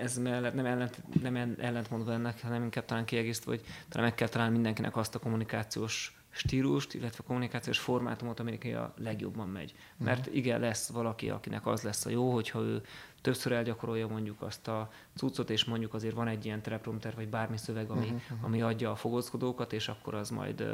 [0.00, 4.28] ez mellett nem, ellent, nem ellentmondva ennek, hanem inkább talán kiegészítve, hogy talán meg kell
[4.28, 9.74] találni mindenkinek azt a kommunikációs stílust, illetve kommunikációs formátumot, amelyik a legjobban megy.
[9.96, 12.82] Mert igen, lesz valaki, akinek az lesz a jó, hogyha ő
[13.20, 17.56] többször elgyakorolja mondjuk azt a cuccot, és mondjuk azért van egy ilyen teleprompter, vagy bármi
[17.56, 18.38] szöveg, ami, uh-huh.
[18.40, 20.64] ami adja a fogózkodókat, és akkor az majd,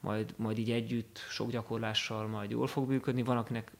[0.00, 3.22] majd, majd így együtt sok gyakorlással majd jól fog működni.
[3.22, 3.72] Van, akinek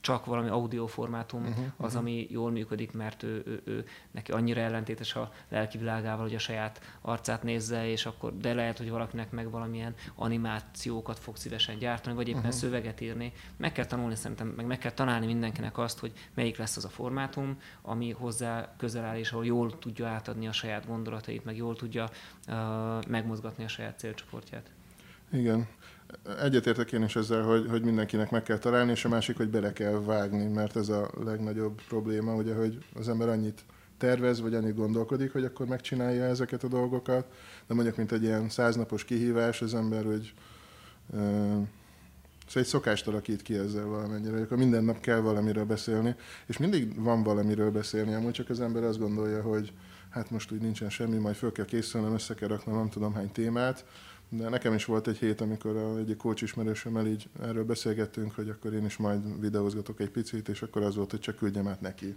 [0.00, 2.00] csak valami audio formátum uh-huh, az, uh-huh.
[2.00, 6.38] ami jól működik, mert ő, ő, ő, neki annyira ellentétes a lelki világával, hogy a
[6.38, 12.16] saját arcát nézze, és akkor, de lehet, hogy valakinek meg valamilyen animációkat fog szívesen gyártani,
[12.16, 12.54] vagy éppen uh-huh.
[12.56, 13.32] szöveget írni.
[13.56, 16.88] Meg kell tanulni szerintem, meg meg kell találni mindenkinek azt, hogy melyik lesz az a
[16.88, 21.76] formátum, ami hozzá közel áll, és ahol jól tudja átadni a saját gondolatait, meg jól
[21.76, 22.08] tudja
[22.48, 24.70] uh, megmozgatni a saját célcsoportját.
[25.32, 25.66] Igen.
[26.42, 29.72] Egyetértek én is ezzel, hogy, hogy mindenkinek meg kell találni, és a másik, hogy bele
[29.72, 33.64] kell vágni, mert ez a legnagyobb probléma, ugye, hogy az ember annyit
[33.98, 37.26] tervez, vagy annyit gondolkodik, hogy akkor megcsinálja ezeket a dolgokat,
[37.66, 40.32] de mondjuk, mint egy ilyen száznapos kihívás, az ember, hogy
[41.06, 41.66] uh,
[42.48, 46.14] Szóval egy szokást alakít ki ezzel valamennyire, hogy akkor minden nap kell valamiről beszélni,
[46.46, 49.72] és mindig van valamiről beszélni, amúgy csak az ember azt gondolja, hogy
[50.10, 53.32] hát most úgy nincsen semmi, majd föl kell készülnem, össze kell raknom nem tudom hány
[53.32, 53.84] témát,
[54.28, 58.48] de nekem is volt egy hét, amikor a, egy coach ismerősömmel így erről beszélgettünk, hogy
[58.48, 61.80] akkor én is majd videózgatok egy picit, és akkor az volt, hogy csak küldjem át
[61.80, 62.16] neki.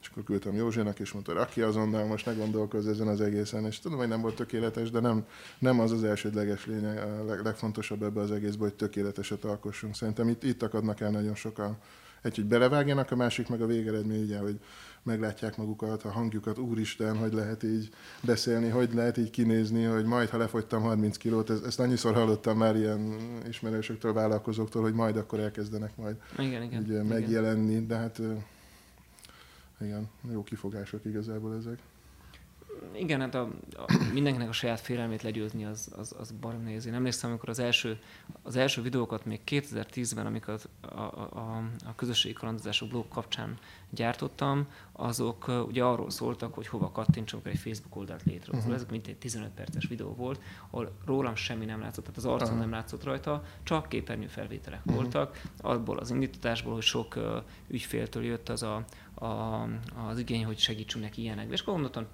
[0.00, 3.64] És akkor küldtem Józsénak, és mondta, aki azonnal most ne gondolkozz ezen az egészen.
[3.64, 5.26] És tudom, hogy nem volt tökéletes, de nem,
[5.58, 9.94] nem az az elsődleges lényeg, a leg, legfontosabb ebbe az egészben, hogy tökéleteset alkossunk.
[9.94, 11.76] Szerintem itt, itt akadnak el nagyon sokan.
[12.22, 14.60] Egy, hogy belevágjanak, a másik meg a végeredmény, ugye, hogy
[15.06, 17.90] meglátják magukat, a hangjukat, úristen, hogy lehet így
[18.22, 22.58] beszélni, hogy lehet így kinézni, hogy majd, ha lefogytam 30 kilót, ezt, ezt annyiszor hallottam
[22.58, 23.16] már ilyen
[23.48, 27.06] ismerősöktől, vállalkozóktól, hogy majd akkor elkezdenek majd igen, igen, így, igen.
[27.06, 28.20] megjelenni, de hát
[29.80, 31.78] igen, jó kifogások igazából ezek
[32.92, 36.86] igen, hát a, a, mindenkinek a saját félelmét legyőzni az, az, az barom nehéz.
[36.86, 37.98] Én emlékszem, amikor az első,
[38.42, 43.58] az első videókat még 2010-ben, amikor a, a, a közösségi kalandozások blog kapcsán
[43.90, 48.62] gyártottam, azok ugye arról szóltak, hogy hova kattintsunk, egy Facebook oldalt létrehozunk.
[48.62, 48.74] Uh-huh.
[48.74, 52.46] Ezek mint egy 15 perces videó volt, ahol rólam semmi nem látszott, tehát az arcom
[52.46, 52.60] uh-huh.
[52.60, 54.94] nem látszott rajta, csak képernyőfelvételek uh-huh.
[54.94, 55.42] voltak.
[55.60, 58.84] Abból az indítatásból, hogy sok uh, ügyféltől jött az a,
[59.16, 59.62] a,
[60.08, 61.52] az igény, hogy segítsünk neki ilyenekbe.
[61.52, 62.06] És akkor gondoltam,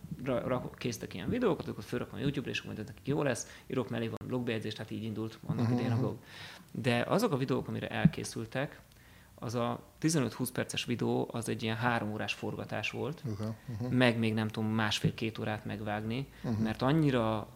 [0.76, 4.18] késztek ilyen videókat, akkor fölrakom a YouTube-ra, és majd nekik jó lesz, írok mellé van
[4.26, 5.74] blogbejegyzést, tehát így indult annak uh-huh.
[5.74, 6.16] idején a blog.
[6.70, 8.80] De azok a videók, amire elkészültek,
[9.34, 13.90] az a 15-20 perces videó, az egy ilyen három órás forgatás volt, uh-huh, uh-huh.
[13.90, 16.62] meg még nem tudom másfél-két órát megvágni, uh-huh.
[16.62, 17.48] mert annyira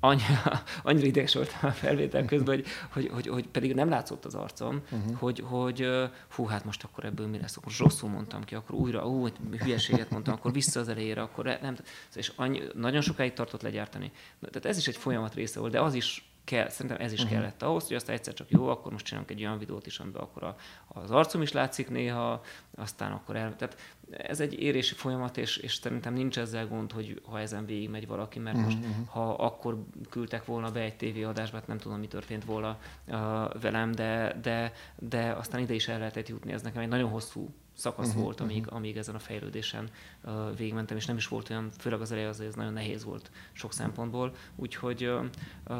[0.00, 4.34] annyira, annyira ideges voltam a felvétel közben, hogy, hogy, hogy, hogy pedig nem látszott az
[4.34, 5.18] arcom, uh-huh.
[5.18, 5.88] hogy, hogy
[6.28, 10.10] fú, hát most akkor ebből mi lesz, akkor rosszul mondtam ki, akkor újra, ú, hülyeséget
[10.10, 11.76] mondtam, akkor vissza az elejére, akkor nem,
[12.14, 14.12] és annyi, nagyon sokáig tartott legyártani.
[14.40, 17.38] Tehát ez is egy folyamat része volt, de az is kell, szerintem ez is uh-huh.
[17.38, 20.22] kellett ahhoz, hogy aztán egyszer csak jó, akkor most csinálunk egy olyan videót is, amiben
[20.22, 20.56] akkor a,
[20.88, 22.40] az arcom is látszik néha,
[22.74, 23.56] aztán akkor el...
[23.56, 23.76] Tehát
[24.10, 28.06] ez egy érési folyamat, és, és szerintem nincs ezzel gond, hogy ha ezen végig megy
[28.06, 28.72] valaki, mert uh-huh.
[28.72, 29.02] most mhm.
[29.06, 33.14] ha akkor küldtek volna be egy tévéadásba, hát nem tudom, mi történt volna uh,
[33.60, 36.52] velem, de, de, de aztán ide is el lehetett jutni.
[36.52, 38.76] Ez nekem egy nagyon hosszú szakasz uh-huh, volt, amíg, uh-huh.
[38.76, 39.88] amíg ezen a fejlődésen
[40.24, 43.30] uh, végigmentem, és nem is volt olyan, főleg az eleje az, ez nagyon nehéz volt
[43.52, 45.76] sok szempontból, úgyhogy, uh,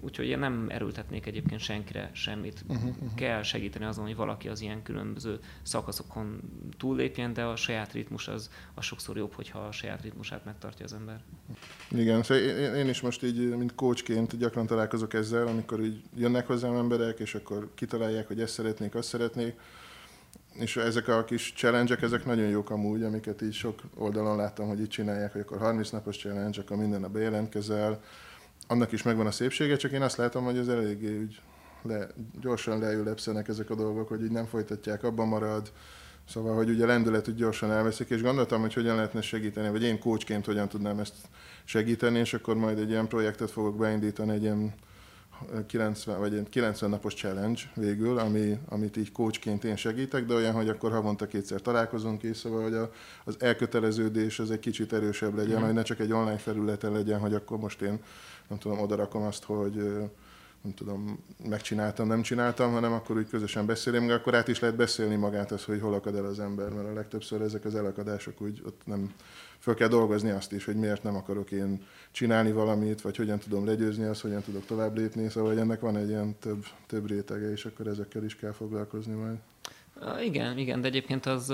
[0.00, 2.64] úgyhogy én nem erőltetnék egyébként senkire semmit.
[2.68, 3.14] Uh-huh, uh-huh.
[3.14, 6.40] Kell segíteni azon, hogy valaki az ilyen különböző szakaszokon
[6.78, 10.92] túllépjen, de a saját ritmus az, az sokszor jobb, hogyha a saját ritmusát megtartja az
[10.92, 11.20] ember.
[11.90, 16.46] Igen, szóval én, én is most így, mint coachként gyakran találkozok ezzel, amikor így jönnek
[16.46, 19.54] hozzám emberek, és akkor kitalálják, hogy ezt szeretnék, azt szeretnék,
[20.52, 24.80] és ezek a kis challenge ezek nagyon jók amúgy, amiket így sok oldalon láttam, hogy
[24.80, 28.02] így csinálják, hogy akkor 30 napos challenge, akkor minden nap bejelentkezel.
[28.66, 31.40] Annak is megvan a szépsége, csak én azt látom, hogy az eléggé úgy
[31.82, 32.06] le,
[32.40, 35.72] gyorsan leülepszenek ezek a dolgok, hogy így nem folytatják, abban marad.
[36.28, 39.98] Szóval, hogy ugye lendület úgy gyorsan elveszik, és gondoltam, hogy hogyan lehetne segíteni, vagy én
[39.98, 41.14] coachként hogyan tudnám ezt
[41.64, 44.74] segíteni, és akkor majd egy ilyen projektet fogok beindítani, egy ilyen
[45.66, 50.54] 90, vagy egy 90 napos challenge végül, ami, amit így coachként én segítek, de olyan,
[50.54, 52.90] hogy akkor havonta kétszer találkozunk is, szóval hogy a,
[53.24, 55.64] az elköteleződés az egy kicsit erősebb legyen, mm.
[55.64, 58.00] hogy ne csak egy online felületen legyen, hogy akkor most én
[58.48, 59.74] nem tudom, odarakom azt, hogy
[60.62, 65.16] nem tudom, megcsináltam, nem csináltam, hanem akkor úgy közösen beszélünk, akkor át is lehet beszélni
[65.16, 68.62] magát az, hogy hol akad el az ember, mert a legtöbbször ezek az elakadások úgy
[68.66, 69.12] ott nem
[69.62, 73.66] föl kell dolgozni azt is, hogy miért nem akarok én csinálni valamit, vagy hogyan tudom
[73.66, 77.50] legyőzni azt, hogyan tudok tovább lépni, szóval hogy ennek van egy ilyen több, több rétege,
[77.50, 79.36] és akkor ezekkel is kell foglalkozni majd.
[80.22, 81.52] Igen, igen, de egyébként az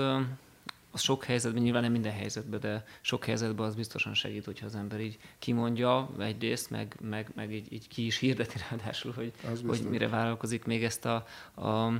[0.91, 4.75] az sok helyzetben, nyilván nem minden helyzetben, de sok helyzetben az biztosan segít, hogyha az
[4.75, 9.33] ember így kimondja egyrészt, meg, meg, meg így, így ki is hirdeti ráadásul, hogy,
[9.67, 11.15] hogy mire vállalkozik még ezt a,
[11.55, 11.91] a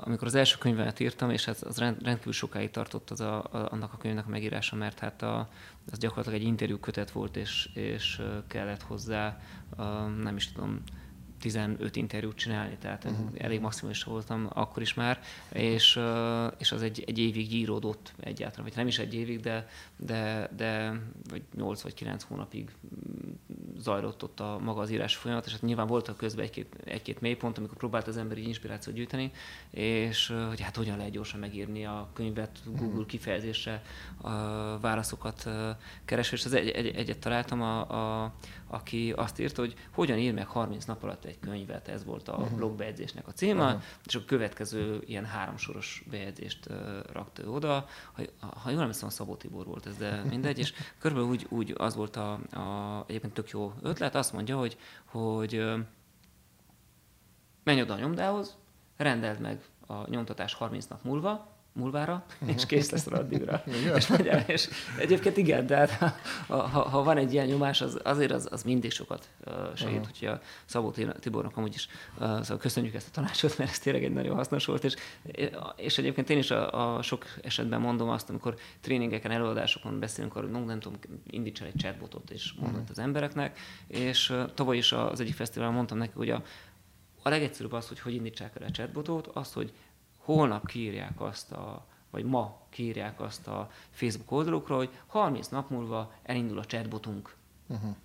[0.00, 3.92] amikor az első könyvemet írtam, és ez, az rendkívül sokáig tartott az a, a, annak
[3.92, 5.48] a könyvnek a megírása, mert hát a,
[5.90, 9.40] az gyakorlatilag egy interjú kötet volt, és, és kellett hozzá,
[9.76, 10.82] uh, nem is tudom,
[11.40, 13.28] 15 interjút csinálni, tehát uh-huh.
[13.38, 15.20] elég maximális voltam akkor is már,
[15.52, 16.00] és,
[16.58, 21.00] és az egy, egy évig íródott egyáltalán, vagy nem is egy évig, de, de, de
[21.30, 22.70] vagy 8 vagy 9 hónapig
[23.78, 27.58] zajlott ott a maga az írás folyamat, és hát nyilván voltak közben egy-két, egy-két mélypont,
[27.58, 29.30] amikor próbált az ember így inspirációt gyűjteni,
[29.70, 33.06] és hogy hát hogyan lehet gyorsan megírni a könyvet, Google uh-huh.
[33.06, 33.82] kifejezésre
[34.20, 34.30] a
[34.78, 35.48] válaszokat
[36.04, 37.90] keresve, és az egy, egy, egyet találtam, a,
[38.22, 38.32] a,
[38.70, 42.32] aki azt írta, hogy hogyan ír meg 30 nap alatt egy könyvet, ez volt a
[42.32, 42.56] uh-huh.
[42.56, 43.82] blogbejegyzésnek a címe, uh-huh.
[44.06, 46.76] és a következő ilyen háromsoros bejegyzést uh,
[47.12, 47.86] rakta oda.
[48.12, 51.74] Ha, ha jól emlékszem, a Szabó Tibor volt ez, de mindegy, és körülbelül úgy, úgy
[51.78, 55.78] az volt a, a, egyébként tök jó ötlet, azt mondja, hogy, hogy uh,
[57.64, 58.56] menj oda a nyomdához,
[58.96, 62.56] rendeld meg a nyomtatás 30 nap múlva, múlvára, uh-huh.
[62.56, 63.62] és kész lesz addigra.
[63.96, 67.98] és, mondja, és egyébként igen, de hát, ha, ha, ha, van egy ilyen nyomás, az,
[68.02, 69.28] azért az, az mindig sokat
[69.74, 70.10] segít, uh-huh.
[70.10, 74.12] úgyhogy a Szabó Tibornak amúgy is szóval köszönjük ezt a tanácsot, mert ez tényleg egy
[74.12, 74.94] nagyon hasznos volt, és,
[75.76, 80.50] és egyébként én is a, a sok esetben mondom azt, amikor tréningeken, előadásokon beszélünk arról,
[80.50, 82.90] hogy nem tudom, indítsa egy chatbotot, és mondott uh-huh.
[82.90, 86.42] az embereknek, és tavaly is az egyik fesztiválon mondtam neki, hogy a,
[87.22, 89.72] a legegyszerűbb az, hogy hogy indítsák el a chatbotot, az, hogy
[90.34, 96.12] holnap kiírják azt a, vagy ma kiírják azt a Facebook oldalukra, hogy 30 nap múlva
[96.22, 97.34] elindul a chatbotunk.
[97.66, 97.96] Uh-huh.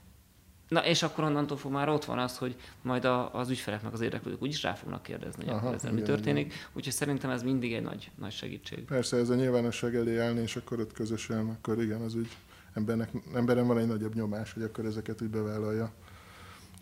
[0.67, 3.93] Na és akkor onnantól fog már ott van az, hogy majd a, az ügyfelek meg
[3.93, 6.45] az érdeklődők úgyis rá fognak kérdezni, hogy Aha, ezzel igen, mi történik.
[6.45, 6.57] Igen.
[6.73, 8.85] Úgyhogy szerintem ez mindig egy nagy, nagy segítség.
[8.85, 12.27] Persze, ez a nyilvánosság elé állni, és akkor ott közösen, akkor igen, az úgy
[12.73, 15.91] embernek, emberen van egy nagyobb nyomás, hogy akkor ezeket úgy bevállalja.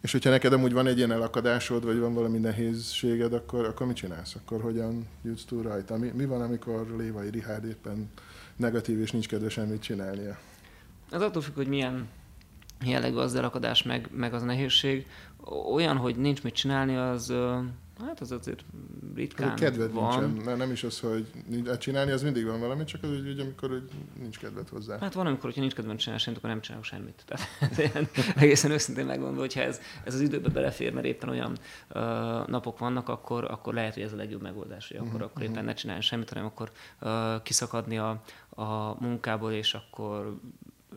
[0.04, 3.96] És hogyha neked amúgy van egy ilyen elakadásod, vagy van valami nehézséged, akkor, akkor mit
[3.96, 4.36] csinálsz?
[4.36, 5.98] Akkor hogyan jutsz túl rajta?
[5.98, 8.10] Mi, mi van, amikor Lévai Rihárd éppen
[8.56, 10.38] negatív és nincs kedve semmit csinálnia?
[11.10, 12.08] Az attól függ, hogy milyen
[12.86, 15.08] jellegű az elakadás, meg, meg az nehézség.
[15.74, 17.34] Olyan, hogy nincs mit csinálni, az,
[18.06, 18.64] Hát az azért
[19.16, 20.24] ritkán hát kedved van.
[20.24, 21.28] nincsen, mert nem is az, hogy
[21.80, 23.90] csinálni, az mindig van valami, csak az, hogy amikor hogy
[24.20, 24.98] nincs kedved hozzá.
[25.00, 27.24] Hát van, amikor, hogyha nincs kedved csinálni semmit, akkor nem csinálok semmit.
[27.28, 31.58] Tehát ilyen, egészen őszintén megmondva, hogyha ez, ez az időbe belefér, mert éppen olyan
[31.96, 32.02] uh,
[32.48, 35.26] napok vannak, akkor, akkor lehet, hogy ez a legjobb megoldás, hogy akkor, uh-huh.
[35.26, 40.40] akkor éppen ne csinálni semmit, hanem akkor uh, kiszakadni a, a munkából, és akkor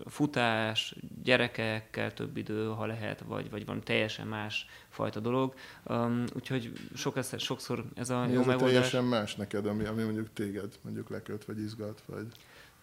[0.05, 5.55] futás, gyerekekkel több idő, ha lehet, vagy, vagy van teljesen más fajta dolog.
[5.85, 8.73] Um, úgyhogy sok, sokszor ez a Mi jó ez megoldás.
[8.73, 12.27] teljesen más neked, ami, ami mondjuk téged mondjuk lekölt, vagy izgat, vagy...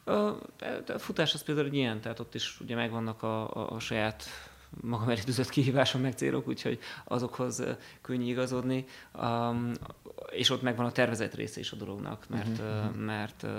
[0.05, 0.13] A,
[0.87, 4.23] a futás az például egy ilyen, tehát ott is ugye megvannak a, a, a saját
[4.81, 7.63] magam elé tűzött kihívásom meg célok, úgyhogy azokhoz
[8.01, 8.85] könnyű igazodni.
[9.21, 9.71] Um,
[10.31, 12.95] és ott megvan a tervezett része is a dolognak, mert, uh-huh.
[12.95, 13.51] mert uh,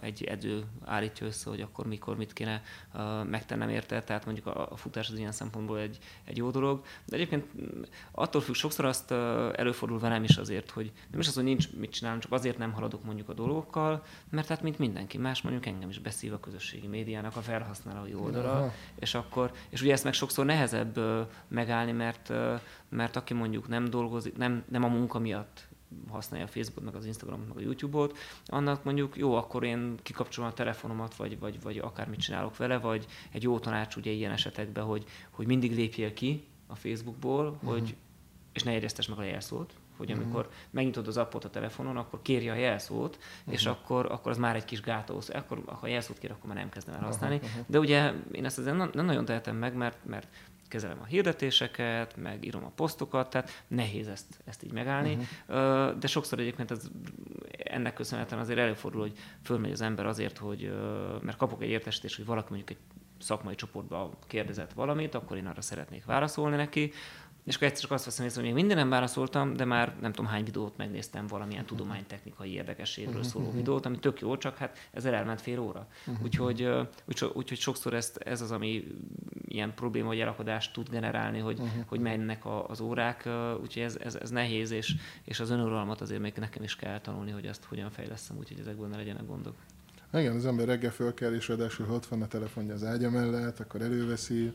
[0.00, 2.62] egy edző állítja össze, hogy akkor mikor mit kéne
[2.94, 6.84] uh, megtennem érte, tehát mondjuk a, a futás az ilyen szempontból egy, egy jó dolog.
[7.04, 7.44] De egyébként
[8.10, 9.18] attól függ, sokszor azt uh,
[9.54, 12.72] előfordul velem is azért, hogy nem is az, hogy nincs mit csinálnom, csak azért nem
[12.72, 16.86] haladok mondjuk a dolgokkal, mert hát mint mindenki más, mondjuk engem is beszív a közösségi
[16.86, 18.72] médiának a felhasználói oldala, uh-huh.
[18.98, 20.98] és akkor, és ugye ezt meg sokszor nehezebb
[21.48, 22.32] megállni, mert,
[22.88, 25.68] mert aki mondjuk nem dolgozik, nem, nem a munka miatt
[26.10, 30.50] használja a Facebookot, meg az Instagramot, meg a YouTube-ot, annak mondjuk jó, akkor én kikapcsolom
[30.50, 34.84] a telefonomat, vagy, vagy, vagy akármit csinálok vele, vagy egy jó tanács ugye ilyen esetekben,
[34.84, 37.70] hogy, hogy mindig lépjél ki a Facebookból, uh-huh.
[37.70, 37.96] hogy,
[38.52, 40.24] és ne jegyeztes meg a jelszót, hogy uh-huh.
[40.24, 43.54] amikor megnyitod az appot a telefonon, akkor kérje a jelszót, uh-huh.
[43.54, 45.20] és akkor, akkor az már egy kis gátó.
[45.28, 47.36] Akkor, ha jelszót kér, akkor már nem kezdem el használni.
[47.36, 47.64] Uh-huh.
[47.66, 50.28] De ugye én ezt azért nem, nem nagyon tehetem meg, mert, mert
[50.68, 55.18] kezelem a hirdetéseket, meg írom a posztokat, tehát nehéz ezt, ezt így megállni.
[55.48, 55.98] Uh-huh.
[55.98, 56.88] De sokszor egyébként ez,
[57.50, 60.72] ennek köszönhetően azért előfordul, hogy fölmegy az ember azért, hogy
[61.20, 62.78] mert kapok egy értesítést, hogy valaki mondjuk egy
[63.18, 66.92] szakmai csoportba kérdezett valamit, akkor én arra szeretnék válaszolni neki,
[67.46, 70.12] és akkor egyszer csak azt veszem észre, hogy még minden nem válaszoltam, de már nem
[70.12, 71.78] tudom hány videót megnéztem valamilyen uh-huh.
[71.78, 73.30] tudománytechnikai érdekességről uh-huh.
[73.30, 73.60] szóló uh-huh.
[73.60, 75.86] videót, ami tök jó, csak hát ezzel elment fél óra.
[76.06, 76.24] Uh-huh.
[76.24, 76.68] Úgyhogy,
[77.04, 78.84] úgyhogy, úgyhogy sokszor ezt, ez az, ami
[79.44, 81.84] ilyen probléma vagy elakadást tud generálni, hogy, uh-huh.
[81.86, 83.28] hogy mennek a, az órák,
[83.60, 87.30] úgyhogy ez, ez, ez nehéz, és, és az önuralmat azért még nekem is kell tanulni,
[87.30, 89.54] hogy azt hogyan fejleszem, úgyhogy ezekből ne legyenek gondok.
[90.12, 93.60] Igen, az ember reggel föl kell, és ráadásul ott van a telefonja az ágya mellett,
[93.60, 94.52] akkor előveszi,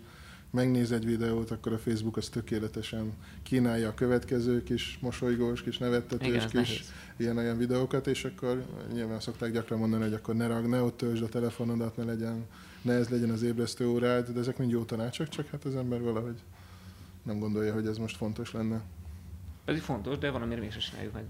[0.52, 6.46] megnéz egy videót, akkor a Facebook az tökéletesen kínálja a következő kis mosolygós, kis nevettetős,
[6.46, 6.84] kis
[7.18, 11.24] ilyen-olyan videókat, és akkor nyilván szokták gyakran mondani, hogy akkor ne rag, ne ott töltsd
[11.24, 12.46] a telefonodat, ne legyen,
[12.82, 16.02] ne ez legyen az ébresztő órád, de ezek mind jó tanácsok, csak hát az ember
[16.02, 16.40] valahogy
[17.24, 18.82] nem gondolja, hogy ez most fontos lenne.
[19.66, 21.24] Pedig fontos, de van, amire mégsem csináljuk meg.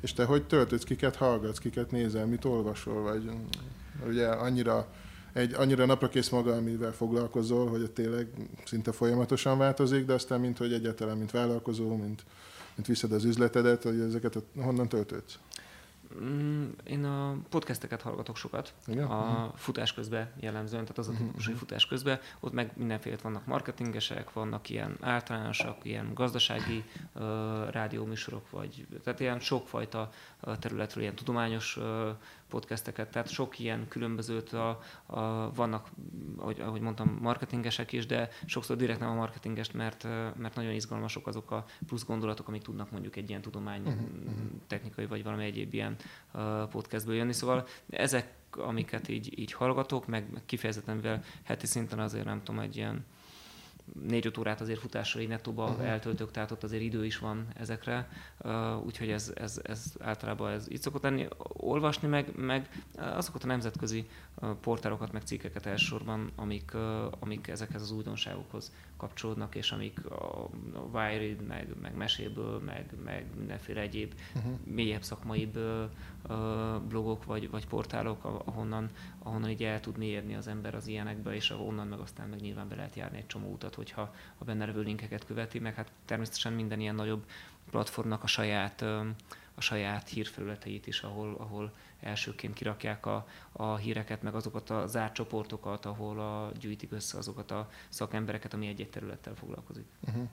[0.00, 3.30] És te hogy töltődsz, kiket hallgatsz, kiket nézel, mit olvasol, vagy
[4.06, 4.88] ugye annyira
[5.36, 8.28] egy annyira naprakész maga, amivel foglalkozol, hogy tényleg
[8.64, 12.24] szinte folyamatosan változik, de aztán mint hogy egyáltalán, mint vállalkozó, mint,
[12.74, 15.38] mint viszed az üzletedet, hogy ezeket honnan töltődsz?
[16.20, 19.04] Mm, én a podcasteket hallgatok sokat, Igen?
[19.04, 19.54] a uh-huh.
[19.56, 21.62] futás közben jellemzően, tehát az a típus, hogy mhm.
[21.62, 27.22] futás közben, ott meg mindenféle vannak marketingesek, vannak ilyen általánosak, ilyen gazdasági uh,
[27.70, 30.10] rádióműsorok, vagy tehát ilyen sokfajta
[30.58, 31.84] területről, ilyen tudományos uh,
[32.48, 35.88] podcasteket, tehát sok ilyen különbözőt a, a, vannak,
[36.36, 40.04] ahogy, ahogy mondtam, marketingesek is, de sokszor direkt nem a marketingest, mert,
[40.36, 44.00] mert nagyon izgalmasok azok a plusz gondolatok, amik tudnak mondjuk egy ilyen tudomány, uh-huh.
[44.66, 45.96] technikai vagy valami egyéb ilyen
[46.70, 47.32] podcastből jönni.
[47.32, 52.60] Szóval ezek, amiket így, így hallgatok, meg, meg kifejezetten, mivel heti szinten azért nem tudom,
[52.60, 53.04] egy ilyen
[54.08, 55.88] négy-öt órát azért futásra így nettóba uh-huh.
[55.88, 58.08] eltöltök, tehát ott azért idő is van ezekre,
[58.84, 61.26] úgyhogy ez, ez, ez általában ez így szokott lenni.
[61.38, 64.08] Olvasni meg, meg azokat a nemzetközi
[64.60, 66.74] portálokat, meg cikkeket elsősorban, amik,
[67.18, 70.48] amik ezekhez az újdonságokhoz kapcsolódnak, és amik a,
[70.92, 74.58] Wired, meg, meg meséből, meg, meg mindenféle egyéb uh-huh.
[74.64, 75.58] mélyebb szakmaibb
[76.88, 81.50] blogok vagy, vagy portálok, ahonnan, ahonnan így el tud mélyedni az ember az ilyenekbe, és
[81.50, 84.82] ahonnan meg aztán meg nyilván be lehet járni egy csomó utat, hogyha a benne levő
[84.82, 87.24] linkeket követi, meg hát természetesen minden ilyen nagyobb
[87.70, 88.84] platformnak a saját
[89.56, 95.14] a saját hírfelületeit is, ahol, ahol elsőként kirakják a, a híreket, meg azokat a zárt
[95.14, 99.84] csoportokat, ahol a, gyűjtik össze azokat a szakembereket, ami egy-egy területtel foglalkozik.
[100.08, 100.28] Uh-huh.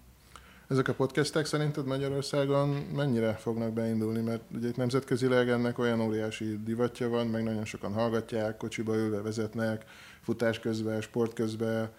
[0.67, 4.21] Ezek a podcastek szerinted Magyarországon mennyire fognak beindulni?
[4.21, 9.21] Mert ugye itt nemzetközileg ennek olyan óriási divatja van, meg nagyon sokan hallgatják, kocsiba ülve
[9.21, 9.85] vezetnek,
[10.21, 11.91] futás közben, sport közben.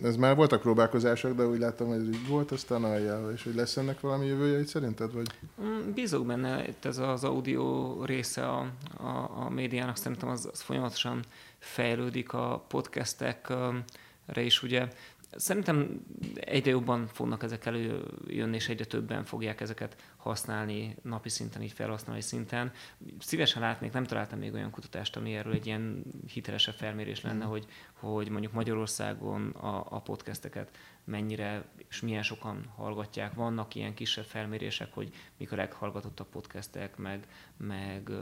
[0.00, 3.76] Ez már voltak próbálkozások, de úgy láttam, hogy így volt, aztán alja, és hogy lesz
[3.76, 5.12] ennek valami jövője itt szerinted?
[5.12, 5.26] Vagy?
[5.62, 10.60] Mm, bízok benne, itt ez az audio része a, a, a médiának szerintem az, az
[10.60, 11.24] folyamatosan
[11.58, 14.88] fejlődik a podcastekre is ugye
[15.36, 16.04] Szerintem
[16.34, 22.20] egyre jobban fognak ezek előjönni, és egyre többen fogják ezeket használni napi szinten, így felhasználói
[22.20, 22.72] szinten.
[23.18, 27.48] Szívesen látnék, nem találtam még olyan kutatást, ami erről egy ilyen hitelesebb felmérés lenne, mm.
[27.48, 30.70] hogy, hogy mondjuk Magyarországon a, a podcasteket
[31.04, 33.34] mennyire és milyen sokan hallgatják.
[33.34, 38.16] Vannak ilyen kisebb felmérések, hogy mik a leghallgatottabb podcastek, meg, meg uh,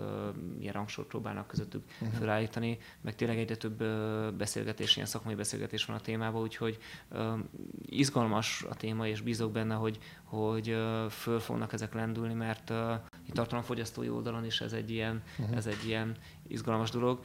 [0.61, 2.19] ilyen rangsort próbálnak közöttük uh-huh.
[2.19, 6.79] felállítani, meg tényleg egyre több uh, beszélgetés, ilyen szakmai beszélgetés van a témában, úgyhogy
[7.11, 7.39] uh,
[7.87, 9.99] izgalmas a téma, és bízok benne, hogy,
[10.31, 10.77] hogy
[11.09, 12.73] föl fognak ezek lendülni, mert
[13.27, 15.57] itt tartalomfogyasztói oldalon is ez egy ilyen, uh-huh.
[15.57, 16.17] ez egy ilyen
[16.49, 17.21] izgalmas dolog.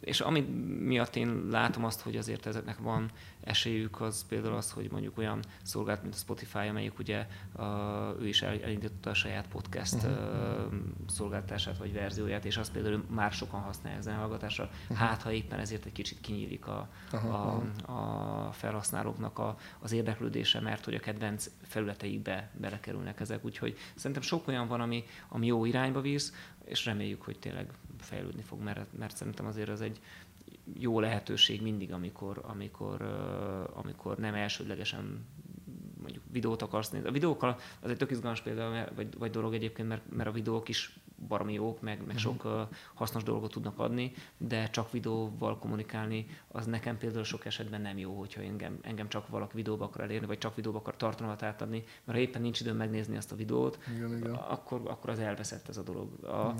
[0.00, 0.40] És ami
[0.80, 3.10] miatt én látom azt, hogy azért ezeknek van
[3.40, 7.26] esélyük, az például az, hogy mondjuk olyan szolgált, mint a Spotify, amelyik ugye
[8.20, 10.72] ő is elindította a saját podcast uh-huh.
[11.08, 14.70] szolgáltatását vagy verzióját, és azt például már sokan használják zenehallgatásra.
[14.82, 14.96] Uh-huh.
[14.96, 17.34] Hát, ha éppen ezért egy kicsit kinyílik a, uh-huh.
[17.34, 23.44] a, a felhasználóknak a, az érdeklődése, mert hogy a kedvenc felületeikbe belekerülnek ezek.
[23.44, 26.32] Úgyhogy szerintem sok olyan van, ami, ami jó irányba visz,
[26.64, 27.70] és reméljük, hogy tényleg
[28.08, 30.00] fejlődni fog, mert, mert szerintem azért az egy
[30.78, 33.02] jó lehetőség mindig, amikor, amikor,
[33.74, 35.26] amikor nem elsődlegesen
[36.00, 37.08] mondjuk videót akarsz nézni.
[37.08, 40.68] A videókkal az egy tök izgalmas példa, vagy, vagy dolog egyébként, mert, mert a videók
[40.68, 40.98] is
[41.28, 42.60] baromi jók, meg, meg sok uh,
[42.94, 48.18] hasznos dolgot tudnak adni, de csak videóval kommunikálni, az nekem például sok esetben nem jó,
[48.18, 52.18] hogyha engem, engem csak valaki videóba akar elérni, vagy csak videóba akar tartalmat átadni, mert
[52.18, 54.34] ha éppen nincs időm megnézni azt a videót, igen, igen.
[54.34, 56.24] Akkor, akkor az elveszett ez a dolog.
[56.24, 56.54] A,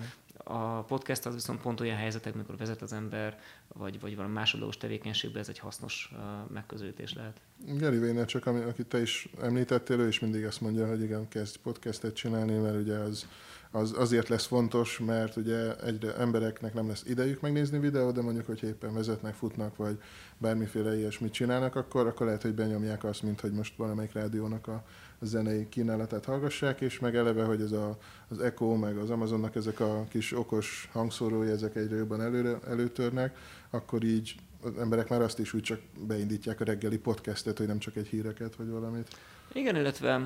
[0.49, 3.38] a podcast az viszont pont olyan helyzetek, amikor vezet az ember,
[3.68, 6.12] vagy, vagy valami másodlagos tevékenységben ez egy hasznos
[6.53, 7.40] megközelítés lehet.
[7.78, 12.14] Gary Vaynerchuk, akit te is említettél, ő is mindig azt mondja, hogy igen, kezd podcastet
[12.14, 13.26] csinálni, mert ugye az
[13.70, 18.46] az azért lesz fontos, mert ugye egyre embereknek nem lesz idejük megnézni videót, de mondjuk,
[18.46, 20.01] hogy éppen vezetnek, futnak, vagy
[20.38, 24.84] bármiféle ilyesmit csinálnak, akkor, akkor lehet, hogy benyomják azt, mint hogy most valamelyik rádiónak a
[25.21, 27.99] zenei kínálatát hallgassák, és meg eleve, hogy ez a,
[28.29, 33.37] az Echo, meg az Amazonnak ezek a kis okos hangszórói, ezek egyre jobban előre, előtörnek,
[33.71, 37.79] akkor így az emberek már azt is úgy csak beindítják a reggeli podcastet, hogy nem
[37.79, 39.16] csak egy híreket vagy valamit.
[39.53, 40.20] Igen, illetve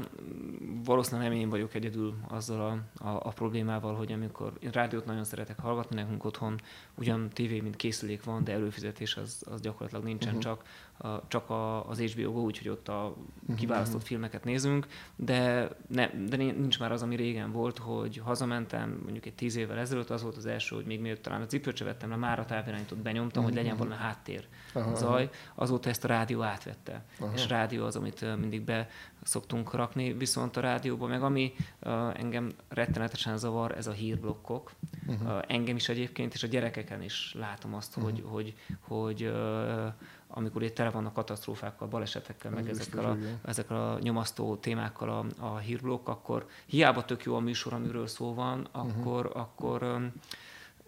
[0.85, 5.25] valószínűleg nem én vagyok egyedül azzal a, a, a problémával, hogy amikor én rádiót nagyon
[5.25, 6.61] szeretek hallgatni, nekünk otthon
[6.95, 10.43] ugyan tévé, mint készülék van, de előfizetés az, az gyakorlatilag nincsen, uh-huh.
[10.43, 10.63] csak,
[10.99, 13.17] a, csak a, az HBO Go, úgyhogy ott a
[13.47, 13.57] mhm.
[13.57, 14.09] kiválasztott uh-huh.
[14.09, 19.35] filmeket nézünk, de, ne, de nincs már az, ami régen volt, hogy hazamentem, mondjuk egy
[19.35, 22.11] tíz évvel ezelőtt, az volt az első, hogy még mielőtt talán a cipőt se vettem
[22.11, 23.57] le, már a távirányítót benyomtam, uh-huh.
[23.57, 24.97] hogy legyen valami háttér uh-huh.
[24.97, 27.05] zaj, azóta ezt a rádió átvette.
[27.19, 27.35] Uh-huh.
[27.35, 28.89] És rádió az, amit mindig be
[29.23, 31.53] szoktunk rakni, viszont a rádióban meg ami
[31.83, 34.73] uh, engem rettenetesen zavar, ez a hírblokkok.
[35.07, 35.29] Uh-huh.
[35.29, 38.13] Uh, engem is egyébként, és a gyerekeken is látom azt, uh-huh.
[38.13, 39.93] hogy, hogy, hogy uh,
[40.35, 45.59] amikor itt tele vannak katasztrófákkal, balesetekkel, meg ezekkel a, ezekkel a nyomasztó témákkal a, a
[45.59, 49.41] hírblokk, akkor hiába tök jó a műsor, amiről szó van, akkor, uh-huh.
[49.41, 50.13] akkor um,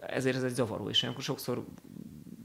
[0.01, 1.64] ezért ez egy zavaró, és olyankor sokszor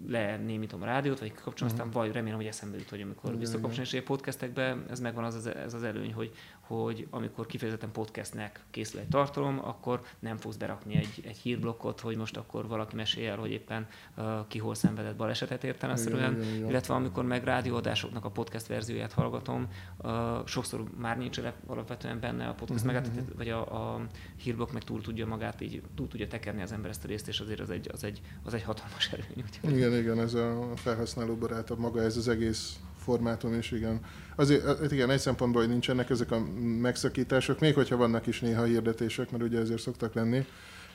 [0.10, 1.88] lenémítom a rádiót, vagy kapcsolom, uh-huh.
[1.88, 5.48] aztán vagy remélem, hogy eszembe jut, hogy amikor visszakapcsolom, és podcastekben ez megvan az, az,
[5.48, 6.32] ez az előny, hogy,
[6.70, 12.18] hogy amikor kifejezetten podcastnek készül egy tartalom, akkor nem fogsz berakni egy, egy hírblokkot, hogy
[12.18, 16.70] most akkor valaki mesél hogy éppen uh, ki hol szenvedett balesetet értelemszerűen, igen, igen, igen.
[16.70, 19.68] illetve amikor meg rádióadásoknak a podcast verzióját hallgatom,
[19.98, 20.12] uh,
[20.46, 23.36] sokszor már nincs alapvetően benne a podcast, uh-huh, meg, uh-huh.
[23.38, 27.04] vagy a, a hírblokk meg túl tudja magát, így túl tudja tekerni az ember ezt
[27.04, 29.76] a részt, és azért az egy, az egy, az egy hatalmas előny.
[29.76, 32.80] Igen, igen, ez a felhasználóbarátabb maga, ez az egész
[33.10, 34.00] formátum is, igen.
[34.36, 36.40] Azért, hát igen, egy szempontból, hogy nincsenek ezek a
[36.82, 40.46] megszakítások, még hogyha vannak is néha hirdetések, mert ugye ezért szoktak lenni,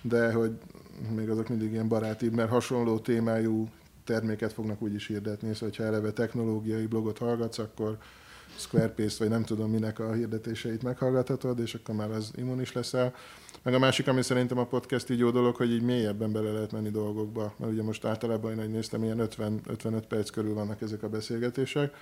[0.03, 0.53] de hogy
[1.15, 3.69] még azok mindig ilyen baráti, mert hasonló témájú
[4.05, 7.99] terméket fognak úgy is hirdetni, szóval ha eleve technológiai blogot hallgatsz, akkor
[8.57, 13.15] Squarespace, vagy nem tudom minek a hirdetéseit meghallgathatod, és akkor már az immunis leszel.
[13.65, 16.73] Meg a másik, ami szerintem a podcast így jó dolog, hogy így mélyebben bele lehet
[16.73, 21.03] menni dolgokba, mert ugye most általában én néztem, ilyen 50, 55 perc körül vannak ezek
[21.03, 21.95] a beszélgetések,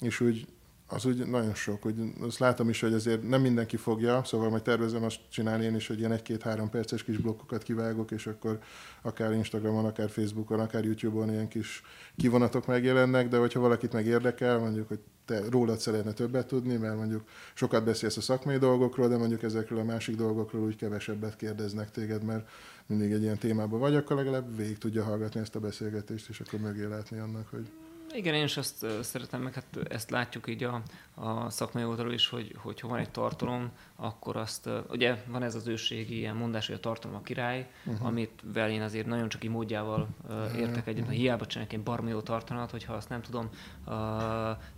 [0.00, 0.46] és úgy
[0.94, 4.62] az úgy nagyon sok, hogy azt látom is, hogy azért nem mindenki fogja, szóval majd
[4.62, 8.58] tervezem azt csinálni én is, hogy ilyen egy-két-három perces kis blokkokat kivágok, és akkor
[9.02, 11.82] akár Instagramon, akár Facebookon, akár YouTube-on ilyen kis
[12.16, 16.96] kivonatok megjelennek, de hogyha valakit meg érdekel, mondjuk, hogy te rólad szeretne többet tudni, mert
[16.96, 21.90] mondjuk sokat beszélsz a szakmai dolgokról, de mondjuk ezekről a másik dolgokról úgy kevesebbet kérdeznek
[21.90, 22.48] téged, mert
[22.86, 26.60] mindig egy ilyen témában vagy, akkor legalább végig tudja hallgatni ezt a beszélgetést, és akkor
[26.60, 27.70] mögé látni annak, hogy
[28.14, 30.82] igen, én is azt szeretem, meg hát ezt látjuk így a,
[31.14, 35.54] a szakmai oldalról is, hogy, hogy ha van egy tartalom, akkor azt, ugye van ez
[35.54, 38.06] az őségi ilyen mondás, hogy a tartalom a király, uh-huh.
[38.06, 41.16] amit vel én azért nagyon csak így módjával uh, értek egyet, uh-huh.
[41.16, 43.48] hiába csinálok egy barmi jó tartalmat, hogyha azt nem tudom
[43.86, 43.94] uh,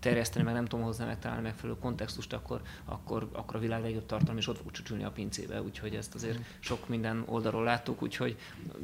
[0.00, 4.38] terjeszteni, meg nem tudom hozzá megtalálni megfelelő kontextust, akkor, akkor, akkor a világ legjobb tartalom
[4.38, 6.46] is ott fog csücsülni a pincébe, úgyhogy ezt azért uh-huh.
[6.60, 8.36] sok minden oldalról láttuk, úgyhogy,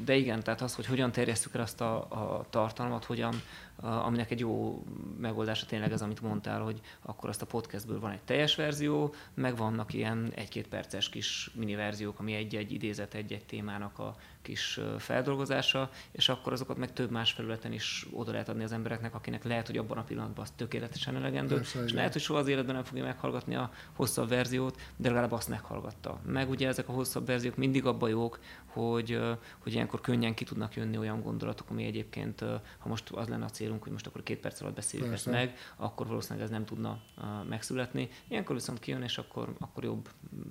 [0.05, 3.35] de igen, tehát az, hogy hogyan terjesztük el azt a, a tartalmat, hogyan,
[3.83, 4.83] aminek egy jó
[5.19, 9.57] megoldása tényleg az, amit mondtál, hogy akkor azt a podcastből van egy teljes verzió, meg
[9.57, 15.91] vannak ilyen egy-két perces kis mini verziók, ami egy-egy idézet, egy-egy témának a kis feldolgozása,
[16.13, 19.67] és akkor azokat meg több más felületen is oda lehet adni az embereknek, akinek lehet,
[19.67, 21.97] hogy abban a pillanatban az tökéletesen elegendő, Persze, és igen.
[21.97, 26.21] lehet, hogy soha az életben nem fogja meghallgatni a hosszabb verziót, de legalább azt meghallgatta.
[26.27, 29.21] Meg ugye ezek a hosszabb verziók mindig abban jók, hogy,
[29.59, 32.41] hogy ilyenkor könnyen ki tudnak jönni olyan gondolatok, ami egyébként,
[32.79, 35.55] ha most az lenne a célunk, hogy most akkor két perc alatt beszéljük ezt meg,
[35.77, 37.01] akkor valószínűleg ez nem tudna
[37.49, 38.09] megszületni.
[38.29, 40.09] Ilyenkor viszont kijön, és akkor, akkor jobb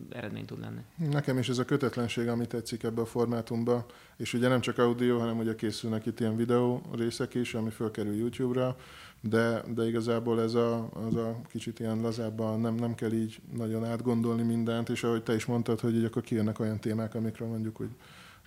[0.10, 0.82] eredmény tud lenni.
[0.96, 3.81] Nekem is ez a kötetlenség, ami tetszik ebbe a formátumba,
[4.18, 8.16] és ugye nem csak audio, hanem ugye készülnek itt ilyen videó részek is, ami fölkerül
[8.16, 8.76] YouTube-ra,
[9.22, 13.86] de, de igazából ez a, az a kicsit ilyen lazábban nem, nem kell így nagyon
[13.86, 17.76] átgondolni mindent, és ahogy te is mondtad, hogy így akkor kijönnek olyan témák, amikről mondjuk,
[17.76, 17.90] hogy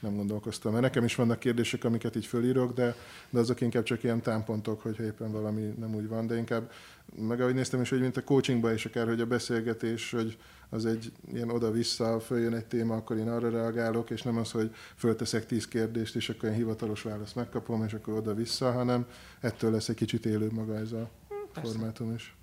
[0.01, 0.72] nem gondolkoztam.
[0.72, 2.95] Mert nekem is vannak kérdések, amiket így fölírok, de,
[3.30, 6.70] de azok inkább csak ilyen támpontok, hogyha éppen valami nem úgy van, de inkább,
[7.16, 10.39] meg ahogy néztem is, hogy mint a coachingban is akár, hogy a beszélgetés, hogy
[10.75, 14.75] az egy ilyen oda-vissza, följön egy téma, akkor én arra reagálok, és nem az, hogy
[14.97, 19.07] fölteszek tíz kérdést, és akkor ilyen hivatalos választ megkapom, és akkor oda-vissza, hanem
[19.41, 21.11] ettől lesz egy kicsit élő maga ez a
[21.53, 21.70] Persze.
[21.70, 22.35] formátum is.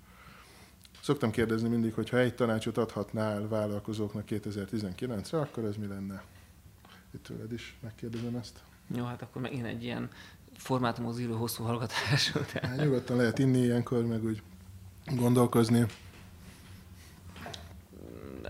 [1.02, 6.24] Szoktam kérdezni mindig, hogy ha egy tanácsot adhatnál vállalkozóknak 2019-re, akkor ez mi lenne?
[7.14, 8.62] Itt tőled is megkérdezem ezt.
[8.96, 10.10] Jó, hát akkor megint egy ilyen
[10.56, 12.32] formátumhoz író hosszú hallgatás.
[12.52, 14.42] Hát, nyugodtan lehet inni ilyenkor, meg úgy
[15.16, 15.86] gondolkozni.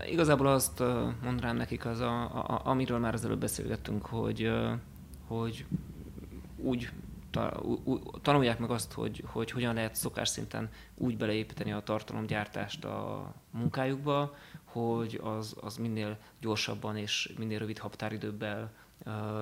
[0.09, 0.79] Igazából azt
[1.23, 4.51] mondanám nekik, az a, a, amiről már az előbb beszélgettünk, hogy,
[5.27, 5.65] hogy
[6.57, 6.89] úgy
[8.21, 14.35] tanulják meg azt, hogy, hogy hogyan lehet szokás szinten úgy beleépíteni a tartalomgyártást a munkájukba,
[14.63, 18.71] hogy az, az minél gyorsabban és minél rövid határidőbbel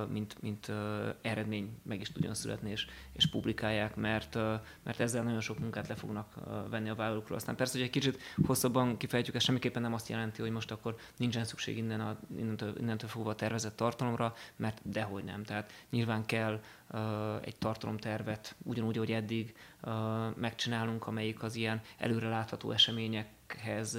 [0.09, 0.72] mint, mint
[1.22, 4.36] eredmény meg is tudjon születni, és, és publikálják, mert,
[4.84, 6.34] mert ezzel nagyon sok munkát le fognak
[6.70, 7.38] venni a vállalókról.
[7.38, 10.95] Aztán persze, hogy egy kicsit hosszabban kifejtjük, ez semmiképpen nem azt jelenti, hogy most akkor
[11.18, 15.43] nincsen szükség innen a, innentől, innentől fogva a tervezett tartalomra, mert dehogy nem.
[15.43, 16.62] Tehát nyilván kell
[17.41, 19.55] egy tartalomtervet, ugyanúgy, ahogy eddig
[20.36, 23.97] megcsinálunk, amelyik az ilyen előrelátható eseményekhez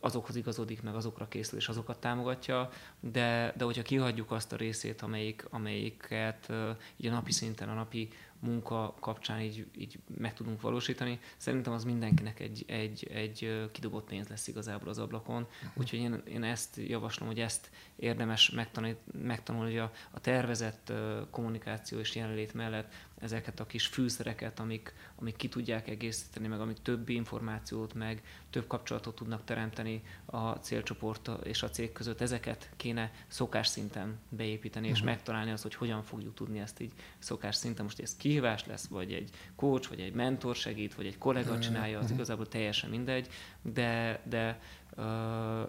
[0.00, 2.70] azokhoz igazodik, meg azokra készül, és azokat támogatja,
[3.00, 6.52] de, de hogyha kihagyjuk azt a részét, amelyik, amelyiket
[6.96, 8.08] így a napi szinten, a napi
[8.38, 14.28] munka kapcsán így, így meg tudunk valósítani, szerintem az mindenkinek egy, egy, egy kidobott pénz
[14.28, 15.42] lesz igazából az ablakon.
[15.42, 15.70] Uh-huh.
[15.74, 20.92] Úgyhogy én, én ezt javaslom, hogy ezt érdemes megtanulni, megtanulni a, a tervezett
[21.30, 26.82] kommunikáció és jelenlét mellett ezeket a kis fűszereket, amik, amik ki tudják egészíteni, meg amik
[26.82, 33.12] több információt, meg több kapcsolatot tudnak teremteni a célcsoport és a cég között, ezeket kéne
[33.26, 34.98] szokás szinten beépíteni, uh-huh.
[34.98, 35.14] és mhm.
[35.14, 37.84] megtalálni azt, hogy hogyan fogjuk tudni ezt így szokás szinten.
[37.84, 41.96] Most ez kihívás lesz, vagy egy coach, vagy egy mentor segít, vagy egy kollega csinálja,
[41.96, 42.16] az uh-huh.
[42.18, 43.28] igazából teljesen mindegy,
[43.62, 44.60] de, de
[44.96, 45.68] uh,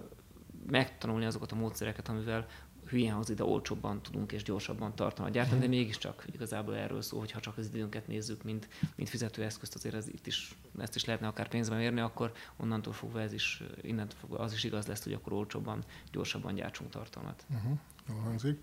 [0.68, 2.46] megtanulni azokat a módszereket, amivel
[2.90, 7.32] hülyen ide olcsóbban tudunk és gyorsabban tartani a gyártani, de mégiscsak igazából erről szól, hogy
[7.32, 11.28] ha csak az időnket nézzük, mint, mint fizetőeszközt, azért ez itt is, ezt is lehetne
[11.28, 15.14] akár pénzben mérni, akkor onnantól fogva ez is, innentől fogva az is igaz lesz, hogy
[15.14, 17.46] akkor olcsóbban, gyorsabban gyártsunk tartalmat.
[17.50, 17.78] Uh-huh.
[18.10, 18.60] Jól hangzik.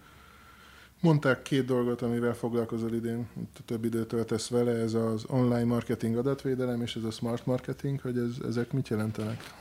[1.00, 3.28] Mondták két dolgot, amivel foglalkozol idén,
[3.64, 8.18] több időt töltesz vele, ez az online marketing adatvédelem és ez a smart marketing, hogy
[8.18, 9.54] ez, ezek mit jelentenek?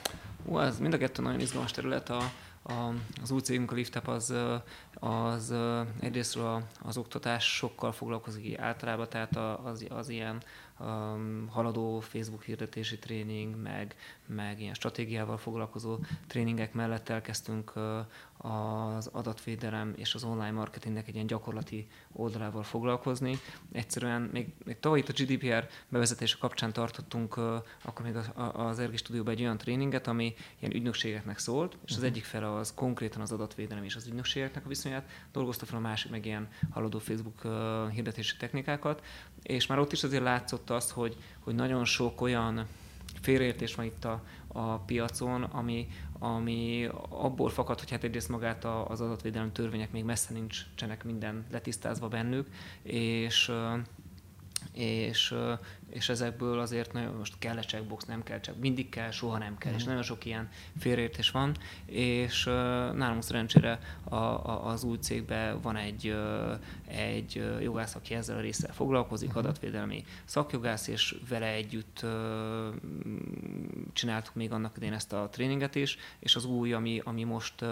[0.46, 2.10] Ó, ez mind a kettő nagyon izgalmas terület.
[2.10, 2.22] A,
[2.64, 4.34] a, az új cégünk, a LiftUp, az,
[4.94, 5.54] az
[6.00, 10.44] egyrésztről az oktatás sokkal foglalkozik általában, tehát az, az ilyen
[10.80, 13.96] um, haladó Facebook hirdetési tréning, meg,
[14.26, 17.84] meg ilyen stratégiával foglalkozó tréningek mellett elkezdtünk uh,
[18.42, 23.40] az adatvédelem és az online marketingnek egy ilyen gyakorlati oldalával foglalkozni.
[23.72, 27.44] Egyszerűen még, még tavaly itt a GDPR bevezetése kapcsán tartottunk uh,
[27.84, 31.98] akkor még az, az Ergi stúdióban egy olyan tréninget, ami ilyen ügynökségeknek szólt, és az
[31.98, 32.06] mhm.
[32.06, 36.12] egyik fele az konkrétan az adatvédelem és az ügynökségeknek a viszonyát dolgozta fel, a másik
[36.12, 37.52] meg ilyen haladó Facebook uh,
[37.90, 39.04] hirdetési technikákat,
[39.42, 42.68] és már ott is azért látszott azt, hogy, hogy nagyon sok olyan
[43.22, 45.88] félreértés van itt a, a piacon, ami,
[46.24, 52.08] ami abból fakad, hogy hát egyrészt magát az adatvédelem törvények még messze nincsenek minden letisztázva
[52.08, 52.48] bennük,
[52.84, 53.52] és
[54.72, 55.36] és,
[55.92, 59.58] és ezekből azért nagyon most kell a checkbox, nem kell csak mindig kell, soha nem
[59.58, 59.76] kell, mm.
[59.76, 59.90] és mhm.
[59.90, 62.44] nagyon sok ilyen félreértés van, és
[62.94, 66.16] nálunk szerencsére a, a, az új cégben van egy,
[66.88, 69.38] egy jogász, aki ezzel a résszel foglalkozik, mm.
[69.38, 72.06] adatvédelmi szakjogász, és vele együtt
[73.94, 77.66] csináltuk még annak idén ezt a tréninget is, és az új, ami, ami most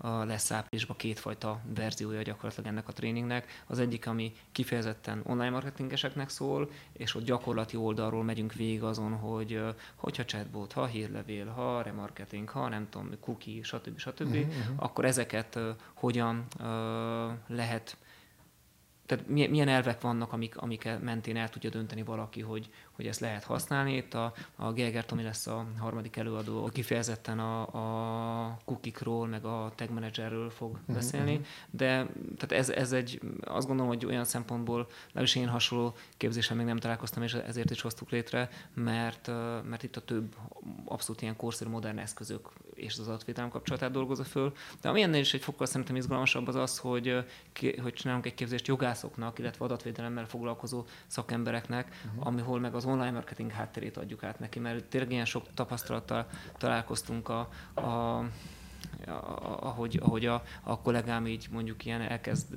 [0.00, 3.62] lesz áprilisban kétfajta verziója gyakorlatilag ennek a tréningnek.
[3.66, 7.24] Az egyik, ami kifejezetten online marketingeseknek szól, és ott
[7.56, 9.62] gyakorlati oldalról megyünk végig azon, hogy
[9.94, 13.98] hogyha chatbot, ha hírlevél, ha remarketing, ha nem tudom, cookie, stb.
[13.98, 15.58] stb., uh-huh, akkor ezeket
[15.94, 16.46] hogyan
[17.46, 17.96] lehet
[19.06, 23.44] tehát milyen elvek vannak, amik, amik mentén el tudja dönteni valaki, hogy, hogy ezt lehet
[23.44, 23.96] használni.
[23.96, 29.72] Itt a, a Gerger Tomi lesz a harmadik előadó, kifejezetten a, a kukikról, meg a
[29.74, 31.46] tag managerről fog uh-huh, beszélni, uh-huh.
[31.70, 36.66] de tehát ez, ez egy, azt gondolom, hogy olyan szempontból, legalábbis én hasonló képzéssel még
[36.66, 39.30] nem találkoztam, és ezért is hoztuk létre, mert,
[39.68, 40.34] mert itt a több
[40.84, 44.52] abszolút ilyen korszerű modern eszközök és az adatvédelem kapcsolatát dolgozza föl.
[44.80, 47.24] De ami ennél is egy fokkal szerintem izgalmasabb az az, hogy,
[47.82, 52.26] hogy csinálunk egy képzést jogászoknak, illetve adatvédelemmel foglalkozó szakembereknek, uh-huh.
[52.26, 56.26] amihol meg az online marketing hátterét adjuk át neki, mert tényleg ilyen sok tapasztalattal
[56.58, 58.22] találkoztunk a, a
[59.60, 62.54] ahogy, ahogy a, a kollégám így mondjuk ilyen elkezd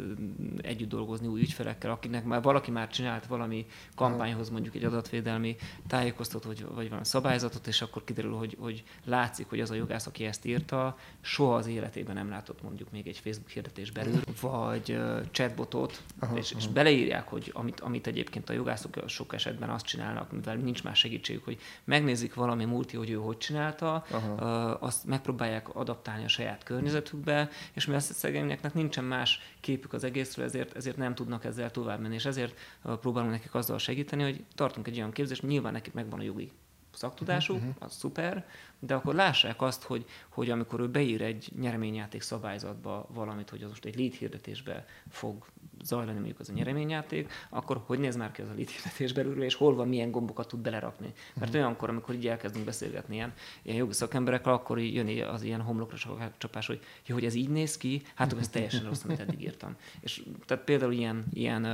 [0.61, 3.65] együtt dolgozni új ügyfelekkel, akinek már valaki már csinált valami
[3.95, 5.55] kampányhoz mondjuk egy adatvédelmi
[5.87, 10.07] tájékoztatót, vagy, vagy valami szabályzatot, és akkor kiderül, hogy, hogy látszik, hogy az a jogász,
[10.07, 14.91] aki ezt írta, soha az életében nem látott mondjuk még egy Facebook hirdetés belül, vagy
[14.91, 16.59] uh, chatbotot, aha, és, aha.
[16.59, 20.99] és beleírják, hogy amit, amit egyébként a jogászok sok esetben azt csinálnak, mivel nincs más
[20.99, 26.63] segítségük, hogy megnézik valami múlti, hogy ő hogy csinálta, uh, azt megpróbálják adaptálni a saját
[26.63, 31.71] környezetükbe, és mivel a szegényeknek nincsen más képük az egészről, ezért, ezért nem tudnak ezzel
[31.71, 35.93] tovább menni, és ezért próbálunk nekik azzal segíteni, hogy tartunk egy olyan képzést, nyilván nekik
[35.93, 36.51] megvan a jogi
[36.93, 37.73] szaktudásuk, uh-huh.
[37.79, 38.47] az szuper,
[38.79, 43.69] de akkor lássák azt, hogy, hogy amikor ő beír egy nyereményjáték szabályzatba valamit, hogy az
[43.69, 45.45] most egy lead hirdetésbe fog
[45.83, 49.43] zajlani mondjuk az a nyereményjáték, akkor hogy néz már ki az a lead hirdetés belülről,
[49.43, 51.13] és hol van, milyen gombokat tud belerakni.
[51.33, 51.55] Mert uh-huh.
[51.55, 55.97] olyankor, amikor így elkezdünk beszélgetni ilyen, ilyen jogi szakemberekkel, akkor jön az ilyen homlokra
[56.37, 59.75] csapás, hogy jó, hogy ez így néz ki, hát ez teljesen rossz, amit eddig írtam.
[59.99, 61.67] És tehát például ilyen, ilyen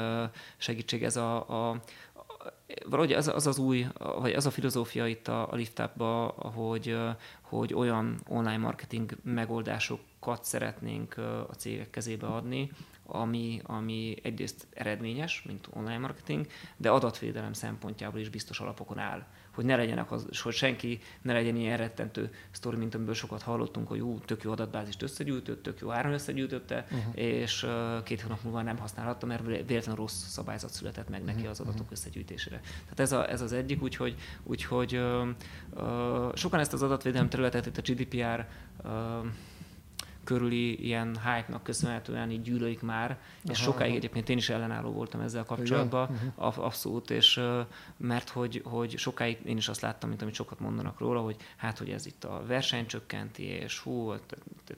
[0.57, 1.82] segítség ez a, a
[2.90, 3.88] valahogy az, az az új,
[4.20, 6.98] vagy az a filozófia itt a, a liftupban, hogy,
[7.42, 11.18] hogy olyan online marketing megoldásokat szeretnénk
[11.50, 12.72] a cégek kezébe adni,
[13.06, 16.48] ami, ami egyrészt eredményes, mint online marketing,
[16.78, 21.56] de adatvédelem szempontjából is biztos alapokon áll hogy ne legyenek az, hogy senki ne legyen
[21.56, 25.91] ilyen rettentő sztori, mint amiből sokat hallottunk, hogy jó, tök jó adatbázist összegyűjtött, tök jó
[25.91, 27.18] áron összegyűjtötte, uh-huh.
[27.18, 27.68] és
[28.03, 32.62] két hónap múlva nem használhatta, mert véletlenül rossz szabályzat született meg neki az adatok összegyűjtésére.
[32.84, 35.28] Tehát ez, a, ez az egyik, úgyhogy, úgyhogy uh,
[35.70, 38.47] uh, sokan ezt az adatvédelem területet, itt a GDPR
[38.84, 38.91] uh,
[40.26, 43.20] körüli ilyen hype-nak köszönhetően így gyűlölik már, Aha,
[43.52, 43.98] és sokáig aha.
[43.98, 46.66] egyébként én is ellenálló voltam ezzel kapcsolatban, uh-huh.
[46.66, 47.42] abszolút, és
[47.98, 51.78] mert hogy, hogy sokáig én is azt láttam, mint amit sokat mondanak róla, hogy hát,
[51.78, 54.14] hogy ez itt a verseny csökkenti, és hú,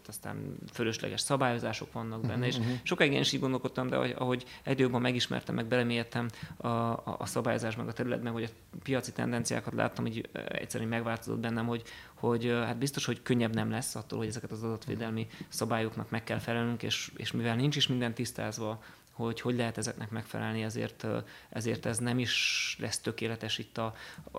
[0.08, 2.48] aztán fölösleges szabályozások vannak benne, uh-huh.
[2.48, 2.70] és mhm.
[2.84, 6.28] sokáig én is így gondolkodtam, de ahogy jobban megismertem, meg belemélyedtem
[6.58, 10.90] a, a, a szabályozás, meg a terület, meg hogy a piaci tendenciákat láttam, hogy egyszerűen
[10.90, 11.84] megváltozott bennem, hogy,
[12.20, 16.40] hogy hát biztos, hogy könnyebb nem lesz attól, hogy ezeket az adatvédelmi szabályoknak meg kell
[16.40, 18.84] felelnünk, és, és mivel nincs is minden tisztázva,
[19.18, 21.06] hogy hogy lehet ezeknek megfelelni, ezért,
[21.50, 23.96] ezért ez nem is lesz tökéletes itt a,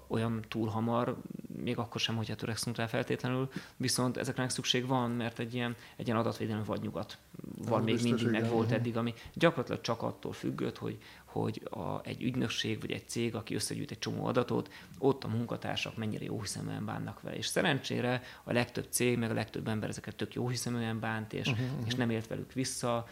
[0.06, 1.16] olyan túl hamar,
[1.62, 6.06] még akkor sem, hogyha törekszünk rá feltétlenül, viszont ezeknek szükség van, mert egy ilyen, egy
[6.06, 7.18] ilyen adatvédelmi vadnyugat
[7.66, 10.98] van még mindig, meg volt eddig, ami gyakorlatilag csak attól függött, hogy,
[11.42, 15.96] hogy a, egy ügynökség vagy egy cég, aki összegyűjt egy csomó adatot, ott a munkatársak
[15.96, 17.36] mennyire jó hiszeműen bánnak vele.
[17.36, 21.46] És szerencsére a legtöbb cég, meg a legtöbb ember ezeket tök jó hiszeműen bánt, és,
[21.46, 21.86] uh-huh, uh-huh.
[21.86, 23.06] és nem élt velük vissza,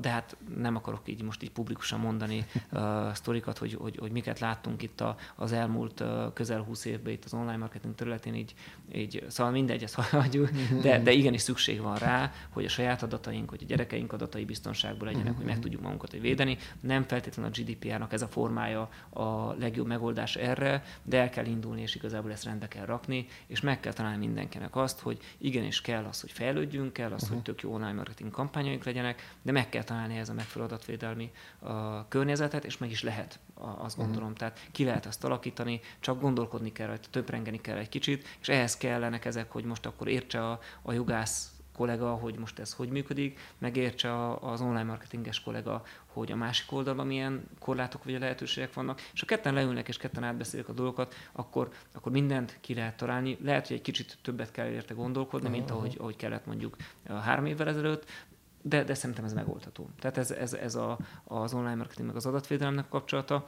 [0.00, 4.38] de hát nem akarok így most így publikusan mondani uh, sztorikat, hogy, hogy, hogy miket
[4.38, 8.54] láttunk itt a, az elmúlt uh, közel 20 évben itt az online marketing területén, így,
[8.94, 10.50] így szóval mindegy, ezt hagyjuk,
[10.82, 15.08] de, de igenis szükség van rá, hogy a saját adataink, hogy a gyerekeink adatai biztonságban
[15.08, 16.58] legyenek, hogy meg tudjuk magunkat védeni.
[16.80, 21.80] Nem feltétlenül a GDPR-nak ez a formája a legjobb megoldás erre, de el kell indulni,
[21.80, 26.04] és igazából ezt rendbe kell rakni, és meg kell találni mindenkinek azt, hogy igenis kell
[26.04, 27.36] az, hogy fejlődjünk, kell az, uh-huh.
[27.36, 31.30] hogy tök jó online marketing kampányaink legyenek, de meg kell találni ez a megfelelő adatvédelmi
[31.60, 31.70] uh,
[32.08, 34.22] környezetet, és meg is lehet, azt gondolom.
[34.22, 34.38] Uh-huh.
[34.38, 38.76] Tehát ki lehet azt alakítani, csak gondolkodni kell rajta, töprengeni kell egy kicsit, és ehhez
[38.76, 43.38] kellenek ezek, hogy most akkor értse a, a jogász kollega, hogy most ez hogy működik,
[43.58, 49.20] megértse az online marketinges kollega, hogy a másik oldalon milyen korlátok vagy lehetőségek vannak, és
[49.20, 53.38] ha ketten leülnek és ketten átbeszélik a dolgokat, akkor, akkor mindent ki lehet találni.
[53.42, 56.76] Lehet, hogy egy kicsit többet kell érte gondolkodni, mint ahogy, ahogy kellett mondjuk
[57.08, 58.04] három évvel ezelőtt,
[58.62, 59.88] de, de szerintem ez megoldható.
[59.98, 63.46] Tehát ez, ez, ez a, az online marketing meg az adatvédelemnek kapcsolata.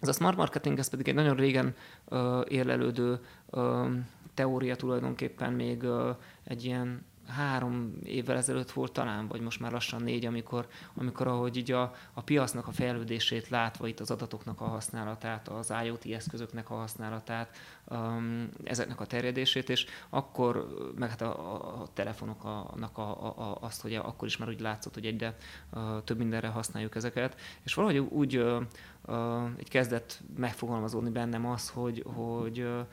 [0.00, 3.90] Ez a smart marketing, ez pedig egy nagyon régen uh, érlelődő uh,
[4.34, 10.02] teória tulajdonképpen még uh, egy ilyen három évvel ezelőtt volt talán, vagy most már lassan
[10.02, 14.64] négy, amikor, amikor ahogy így a, a piacnak a fejlődését látva, itt az adatoknak a
[14.64, 21.82] használatát, az IoT eszközöknek a használatát, um, ezeknek a terjedését, és akkor, meg hát a,
[21.82, 25.36] a telefonoknak a, a, a, azt, hogy akkor is már úgy látszott, hogy egyre
[25.72, 28.62] uh, több mindenre használjuk ezeket, és valahogy úgy uh,
[29.06, 32.86] uh, egy kezdett megfogalmazódni bennem az, hogy, hogy uh,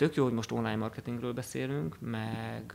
[0.00, 2.74] tök jó, hogy most online marketingről beszélünk, meg,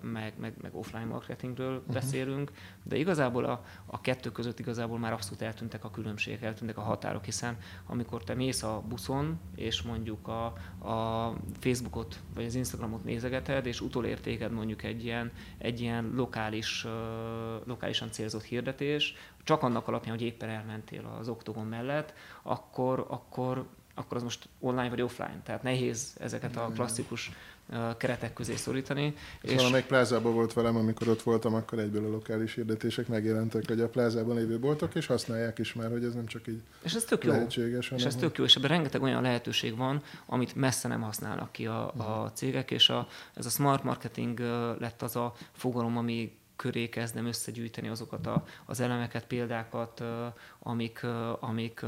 [0.00, 1.94] meg, meg, meg offline marketingről uh-huh.
[1.94, 2.52] beszélünk,
[2.82, 7.24] de igazából a, a kettő között igazából már abszolút eltűntek a különbségek, eltűntek a határok,
[7.24, 7.56] hiszen
[7.86, 10.44] amikor te mész a buszon, és mondjuk a,
[10.88, 16.86] a Facebookot vagy az Instagramot nézegeted, és utolértéked mondjuk egy ilyen, egy ilyen lokális,
[17.64, 19.14] lokálisan célzott hirdetés,
[19.44, 23.66] csak annak alapján, hogy éppen elmentél az oktogon mellett, akkor, akkor
[23.98, 25.40] akkor az most online vagy offline.
[25.44, 27.30] Tehát nehéz ezeket a klasszikus
[27.96, 29.14] keretek közé szorítani.
[29.42, 33.80] És valamelyik plázában volt velem, amikor ott voltam, akkor egyből a lokális hirdetések megjelentek, hogy
[33.80, 37.04] a plázában lévő boltok, és használják is már, hogy ez nem csak így és ez
[37.04, 37.30] tök jó.
[37.30, 37.90] lehetséges.
[37.90, 41.66] És ez tök jó, és ebben rengeteg olyan lehetőség van, amit messze nem használnak ki
[41.66, 42.34] a, a mhm.
[42.34, 44.38] cégek, és a, ez a smart marketing
[44.78, 50.02] lett az a fogalom, ami köré kezdem összegyűjteni azokat a, az elemeket, példákat,
[50.58, 51.06] amik,
[51.40, 51.84] amik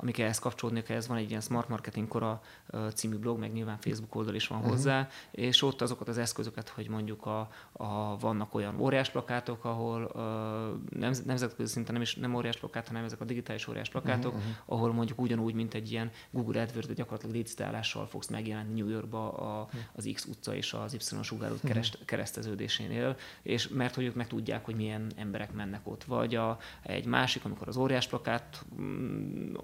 [0.00, 2.40] amik ehhez kapcsolódnak, ehhez van egy ilyen Smart Marketing Kora
[2.94, 4.72] című blog, meg nyilván Facebook oldal is van uh-huh.
[4.72, 10.02] hozzá, és ott azokat az eszközöket, hogy mondjuk a, a vannak olyan óriás plakátok, ahol
[10.04, 14.34] uh, nem, nemzetközi szinten nem is nem óriás plakát, hanem ezek a digitális óriás plakátok,
[14.34, 14.50] uh-huh.
[14.64, 19.68] ahol mondjuk ugyanúgy, mint egy ilyen Google AdWords, gyakorlatilag licitállással fogsz megjelenni New Yorkba a,
[19.92, 24.64] az X utca és az Y sugárút kerest, kereszteződésénél, és mert hogy ők meg tudják,
[24.64, 26.04] hogy milyen emberek mennek ott.
[26.04, 29.54] Vagy a, egy másik, amikor az óriás plakát mm,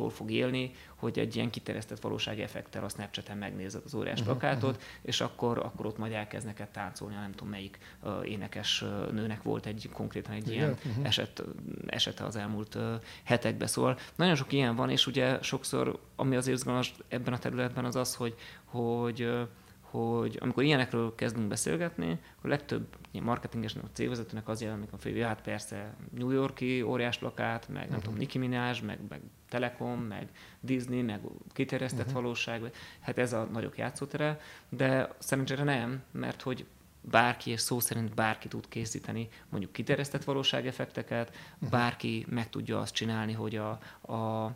[0.00, 4.36] attól fog élni, hogy egy ilyen kiterjesztett valósági effektel a Snapchat-en megnézed az óriás uh-huh,
[4.36, 4.84] plakátot, uh-huh.
[5.02, 9.42] és akkor, akkor ott majd elkezd neked táncolni, nem tudom melyik uh, énekes uh, nőnek
[9.42, 11.06] volt egy konkrétan egy ilyen uh-huh.
[11.06, 11.42] eset,
[11.86, 13.68] esete az elmúlt uh, hetekben.
[13.68, 17.96] Szóval nagyon sok ilyen van, és ugye sokszor, ami az izgalmas ebben a területben az
[17.96, 19.40] az, hogy, hogy uh,
[19.80, 22.86] hogy amikor ilyenekről kezdünk beszélgetni, akkor legtöbb
[23.22, 27.84] marketingesnek, a cégvezetőnek az jelenik a fél, hát persze New Yorki óriás plakát, meg nem
[27.84, 28.02] uh-huh.
[28.02, 29.20] tudom, Nicki Minaj, meg, meg
[29.50, 30.28] Telekom, meg
[30.60, 31.20] Disney, meg
[31.52, 32.22] kiterjesztett uh-huh.
[32.22, 36.66] valóság, hát ez a nagyok játszótere, de szerencsére nem, mert hogy
[37.00, 41.70] bárki, és szó szerint bárki tud készíteni mondjuk kiterjesztett valóságeffekteket, uh-huh.
[41.70, 43.70] bárki meg tudja azt csinálni, hogy a,
[44.12, 44.52] a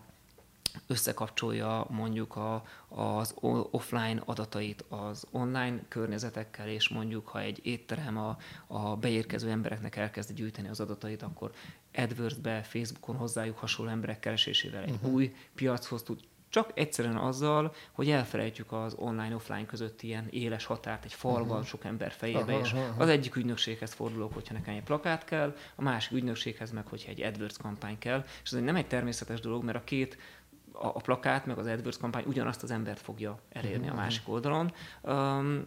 [0.86, 3.34] összekapcsolja mondjuk a, az
[3.70, 8.36] offline adatait az online környezetekkel, és mondjuk ha egy étterem a,
[8.66, 11.52] a beérkező embereknek elkezd gyűjteni az adatait, akkor
[11.96, 15.12] AdWords-be, Facebookon hozzájuk hasonló emberek keresésével egy uh-huh.
[15.12, 16.20] új piachoz tud
[16.54, 21.64] csak egyszerűen azzal, hogy elfelejtjük az online-offline között ilyen éles határt egy falban, uh-huh.
[21.64, 25.82] sok ember fejébe, uh-huh, és az egyik ügynökséghez fordulok, hogyha nekem egy plakát kell, a
[25.82, 29.78] másik ügynökséghez meg, hogyha egy AdWords kampány kell, és ez nem egy természetes dolog, mert
[29.78, 30.18] a két
[30.72, 33.98] a, a plakát, meg az AdWords kampány ugyanazt az embert fogja elérni uh-huh.
[33.98, 34.72] a másik oldalon.
[35.02, 35.66] Um,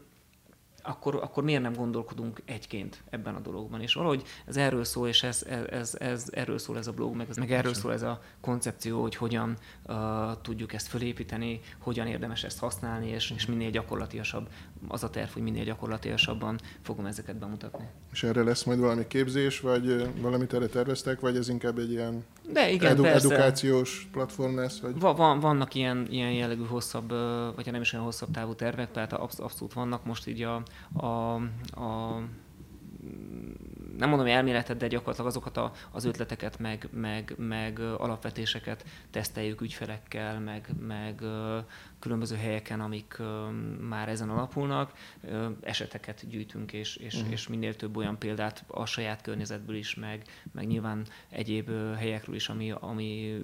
[0.88, 3.82] akkor, akkor miért nem gondolkodunk egyként ebben a dologban?
[3.82, 7.28] És valahogy ez erről szól, és ez, ez, ez, erről szól ez a blog, meg,
[7.36, 9.58] meg erről szól ez a koncepció, hogy hogyan
[9.88, 9.96] uh,
[10.42, 14.50] tudjuk ezt fölépíteni, hogyan érdemes ezt használni, és, és minél gyakorlatiasabb
[14.88, 17.86] az a terv, hogy minél gyakorlatiasabban fogom ezeket bemutatni.
[18.12, 22.26] És erre lesz majd valami képzés, vagy valamit erre terveztek, vagy ez inkább egy ilyen
[22.52, 24.80] De igen, edu- edukációs platform lesz?
[24.80, 25.00] Vagy?
[25.00, 27.10] Va- van, vannak ilyen, ilyen jellegű hosszabb,
[27.56, 30.64] vagy nem is olyan hosszabb távú tervek, tehát abszolút vannak most így a,
[30.94, 31.34] a,
[31.82, 32.22] a
[33.98, 40.40] nem mondom elméletet, de gyakorlatilag azokat a, az ötleteket, meg, meg, meg alapvetéseket teszteljük ügyfelekkel,
[40.40, 41.22] meg, meg
[42.00, 43.18] különböző helyeken, amik
[43.80, 44.92] már ezen alapulnak,
[45.62, 47.32] eseteket gyűjtünk, és, és, uh-huh.
[47.32, 52.50] és minél több olyan példát a saját környezetből is, meg, meg nyilván egyéb helyekről is,
[52.50, 53.40] ami, ami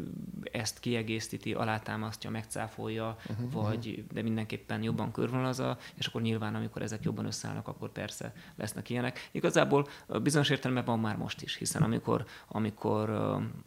[0.52, 3.52] ezt kiegészíti, alátámasztja, megcáfolja, uh-huh.
[3.52, 8.90] vagy de mindenképpen jobban körvonalazza, és akkor nyilván, amikor ezek jobban összeállnak, akkor persze lesznek
[8.90, 9.30] ilyenek.
[9.32, 9.88] Igazából
[10.22, 13.10] bizonyos értelemben van már most is, hiszen amikor, amikor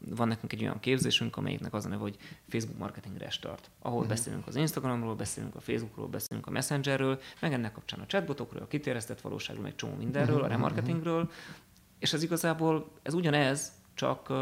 [0.09, 2.17] van nekünk egy olyan képzésünk, amelyiknek az a neve, hogy
[2.49, 4.15] Facebook Marketing Restart, ahol uh-huh.
[4.15, 8.67] beszélünk az Instagramról, beszélünk a Facebookról, beszélünk a Messengerről, meg ennek kapcsán a chatbotokról, a
[8.67, 11.31] kiterjesztett valóságról, egy csomó mindenről, a remarketingről,
[11.99, 14.33] és ez igazából, ez ugyanez, csak,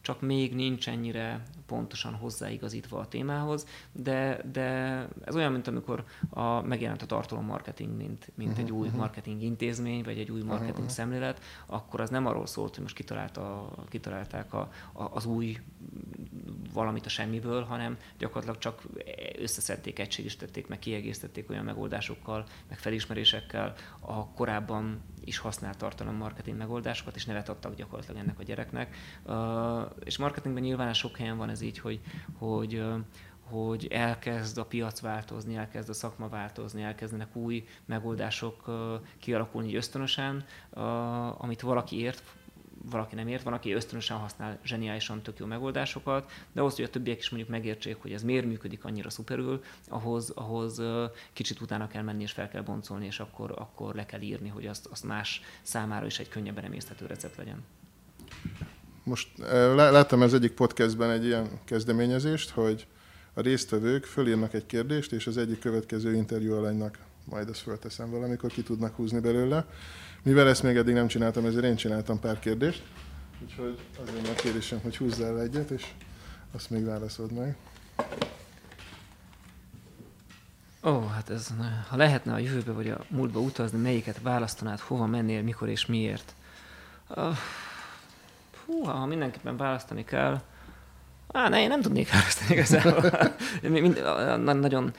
[0.00, 4.68] csak még nincs ennyire pontosan hozzáigazítva a témához, de, de
[5.24, 9.00] ez olyan, mint amikor a, megjelent a tartalommarketing, mint, mint uh-huh, egy új uh-huh.
[9.00, 10.92] marketing intézmény, vagy egy új marketing uh-huh.
[10.92, 15.58] szemlélet, akkor az nem arról szólt, hogy most kitalálta, kitalálták a, a, az új
[16.72, 18.82] valamit a semmiből, hanem gyakorlatilag csak
[19.38, 27.24] összeszedték, egységesítették, meg kiegészítették olyan megoldásokkal, meg felismerésekkel a korábban is használt tartalommarketing megoldásokat, és
[27.24, 28.96] nevet adtak gyakorlatilag ennek a gyereknek.
[30.04, 32.00] És marketingben nyilván sok helyen van ez így, hogy,
[32.38, 32.82] hogy
[33.50, 38.70] hogy elkezd a piac változni, elkezd a szakma változni, elkezdenek új megoldások
[39.18, 40.44] kialakulni ösztönösen,
[41.38, 42.22] amit valaki ért,
[42.90, 46.90] valaki nem ért, van, aki ösztönösen használ zseniálisan tök jó megoldásokat, de ahhoz, hogy a
[46.90, 50.82] többiek is mondjuk megértsék, hogy ez miért működik annyira szuperül, ahhoz, ahhoz
[51.32, 54.66] kicsit utána kell menni és fel kell boncolni, és akkor, akkor le kell írni, hogy
[54.66, 57.64] azt, azt más számára is egy könnyebben emészthető recept legyen.
[59.08, 59.28] Most
[59.74, 62.86] láttam az egyik podcastben egy ilyen kezdeményezést, hogy
[63.34, 68.50] a résztvevők fölírnak egy kérdést, és az egyik következő interjú alanynak majd ezt fölteszem valamikor,
[68.50, 69.66] ki tudnak húzni belőle.
[70.22, 72.82] Mivel ezt még eddig nem csináltam, ezért én csináltam pár kérdést.
[73.42, 75.86] Úgyhogy azért a kérdésem, hogy húzzál egyet, és
[76.52, 77.56] azt még válaszold meg.
[80.84, 81.48] Ó, hát ez,
[81.88, 86.34] ha lehetne a jövőbe vagy a múltba utazni, melyiket választanád, hova mennél, mikor és miért?
[87.08, 87.36] Uh,
[88.68, 90.40] hú, ha mindenképpen választani kell,
[91.32, 93.10] Á, ne, én nem tudnék választani igazából.
[93.80, 94.02] Mind,
[94.60, 94.92] nagyon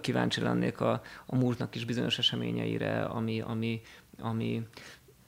[0.00, 3.80] kíváncsi lennék a, a múltnak is bizonyos eseményeire, ami, ami,
[4.18, 4.62] ami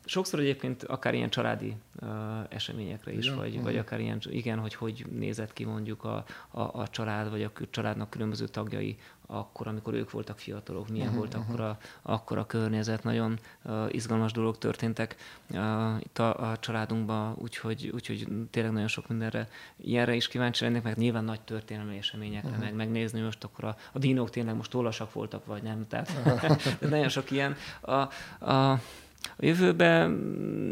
[0.06, 2.08] sokszor egyébként akár ilyen családi uh,
[2.48, 3.36] eseményekre is, igen?
[3.36, 3.64] vagy, uh-huh.
[3.64, 7.52] vagy akár ilyen, igen, hogy hogy nézett ki mondjuk a, a, a család, vagy a
[7.70, 11.50] családnak különböző tagjai akkor, amikor ők voltak fiatalok, milyen uh-huh, volt uh-huh.
[11.50, 13.02] akkor a, akkor a környezet.
[13.02, 15.16] Nagyon uh, izgalmas dolgok történtek
[15.50, 20.82] uh, itt a, a családunkban, úgyhogy, úgyhogy tényleg nagyon sok mindenre ilyenre is kíváncsi lennék,
[20.82, 22.64] meg nyilván nagy történelmi eseményekre, uh-huh.
[22.64, 26.90] meg megnézni most akkor a, a dinók tényleg most tollasak voltak, vagy nem, tehát uh-huh.
[26.90, 27.56] nagyon sok ilyen.
[27.80, 27.92] A,
[28.50, 28.80] a,
[29.36, 30.10] a jövőben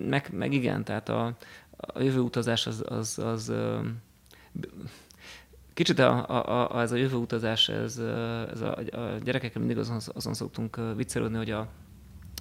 [0.08, 1.36] meg, meg igen, tehát a,
[1.76, 3.52] a jövő utazás az, az, az,
[5.74, 7.98] Kicsit a, a, a, ez a jövő utazás, ez,
[8.52, 11.68] ez a, a gyerekekkel mindig azon, azon szoktunk viccelődni, hogy a,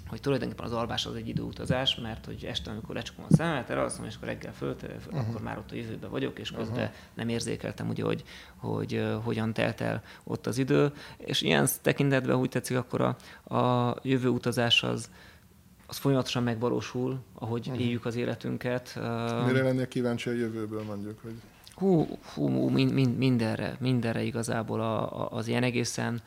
[0.08, 4.06] hogy tulajdonképpen az alvás az egy időutazás, mert hogy este, amikor lecsukom a azt mondom,
[4.06, 5.20] és akkor reggel föl, uh-huh.
[5.20, 6.96] akkor már ott a jövőben vagyok, és közben uh-huh.
[7.14, 8.24] nem érzékeltem, ugye, hogy,
[8.56, 10.92] hogy uh, hogyan telt el ott az idő.
[11.18, 15.10] És ilyen tekintetben, úgy tetszik, akkor a, a jövő utazás az,
[15.94, 17.84] az folyamatosan megvalósul, ahogy uh-huh.
[17.84, 18.96] éljük az életünket.
[19.46, 21.20] Mire lennél kíváncsi a jövőből mondjuk?
[21.22, 21.34] Hogy...
[21.74, 26.22] Hú, hú mind, mind, mindenre, mindenre igazából a, a, az ilyen egészen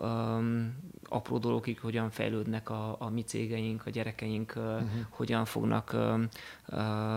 [0.00, 0.74] um,
[1.08, 4.82] apró dolgokig, hogyan fejlődnek a, a mi cégeink, a gyerekeink, uh-huh.
[5.08, 6.20] hogyan fognak uh,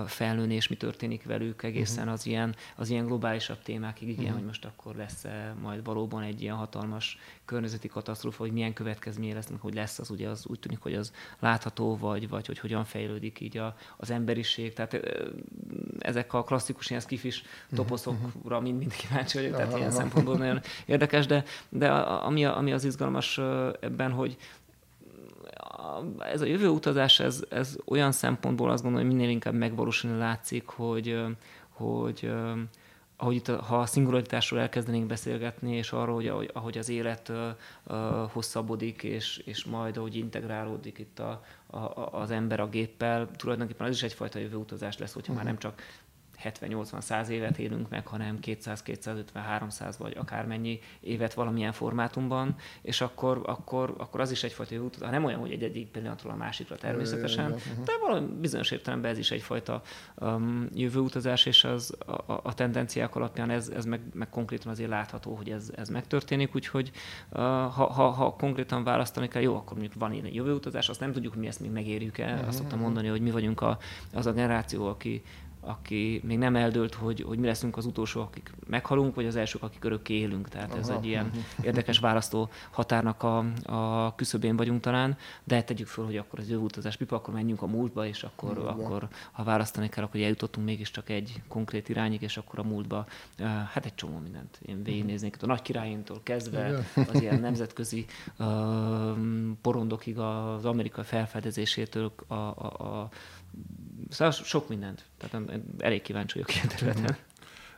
[0.05, 2.13] felnőni, és mi történik velük egészen uh-huh.
[2.13, 4.37] az, ilyen, az ilyen globálisabb témákig, igen, uh-huh.
[4.37, 9.61] hogy most akkor lesz-e majd valóban egy ilyen hatalmas környezeti katasztrófa, hogy milyen következménye lesznek,
[9.61, 13.39] hogy lesz az, ugye az úgy tűnik, hogy az látható, vagy, vagy hogy hogyan fejlődik
[13.39, 14.73] így a, az emberiség.
[14.73, 14.99] Tehát
[15.99, 17.43] ezek a klasszikus ilyen skifis
[17.75, 22.83] toposzokra mind, mind kíváncsi vagyok, tehát ilyen szempontból nagyon érdekes, de, de ami, ami az
[22.83, 23.37] izgalmas
[23.79, 24.37] ebben, hogy
[26.19, 30.67] ez a jövő utazás, ez, ez olyan szempontból azt gondolom, hogy minél inkább megvalósulni látszik,
[30.67, 31.23] hogy,
[31.69, 32.31] hogy
[33.17, 38.31] ahogy itt, ha a szingularitásról elkezdenénk beszélgetni, és arról, hogy ahogy, ahogy az élet uh,
[38.31, 43.95] hosszabbodik, és, és majd ahogy integrálódik itt a, a, az ember a géppel, tulajdonképpen az
[43.95, 45.45] is egyfajta jövőutazás lesz, hogyha uh-huh.
[45.45, 45.81] már nem csak
[46.45, 54.19] 70-80-100 évet élünk meg, hanem 200-250-300 vagy akármennyi évet valamilyen formátumban, és akkor, akkor, akkor
[54.19, 58.27] az is egyfajta út, nem olyan, hogy egy egyik pillanatról a másikra természetesen, de valami
[58.39, 59.81] bizonyos értelemben ez is egyfajta
[60.15, 65.35] um, jövőutazás, és az, a, a tendenciák alapján ez, ez meg, meg konkrétan azért látható,
[65.35, 66.91] hogy ez, ez megtörténik, úgyhogy
[67.29, 71.11] uh, ha, ha, ha konkrétan választani kell, jó, akkor mondjuk van ilyen jövőutazás, azt nem
[71.11, 73.77] tudjuk, mi ezt még megérjük el, azt szoktam mondani, hogy mi vagyunk a,
[74.13, 75.23] az a generáció, aki
[75.65, 79.63] aki még nem eldőlt, hogy, hogy mi leszünk az utolsók, akik meghalunk, vagy az elsők,
[79.63, 80.49] akik örökké élünk.
[80.49, 80.79] Tehát Aha.
[80.79, 86.17] ez egy ilyen érdekes választó határnak a, a küszöbén vagyunk talán, de tegyük föl, hogy
[86.17, 88.69] akkor az utazás pipa, akkor menjünk a múltba, és akkor, múltba.
[88.69, 93.05] akkor ha választani kell, akkor eljutottunk mégiscsak egy konkrét irányig, és akkor a múltba,
[93.73, 95.37] hát egy csomó mindent én végignéznék.
[95.41, 98.05] A nagy királyintól kezdve az ilyen nemzetközi
[98.39, 98.45] uh,
[99.61, 102.65] porondokig, az amerikai felfedezésétől a, a,
[103.01, 103.09] a
[104.15, 105.03] Szóval sok mindent.
[105.17, 107.17] Tehát elég kíváncsi vagyok ilyen területen.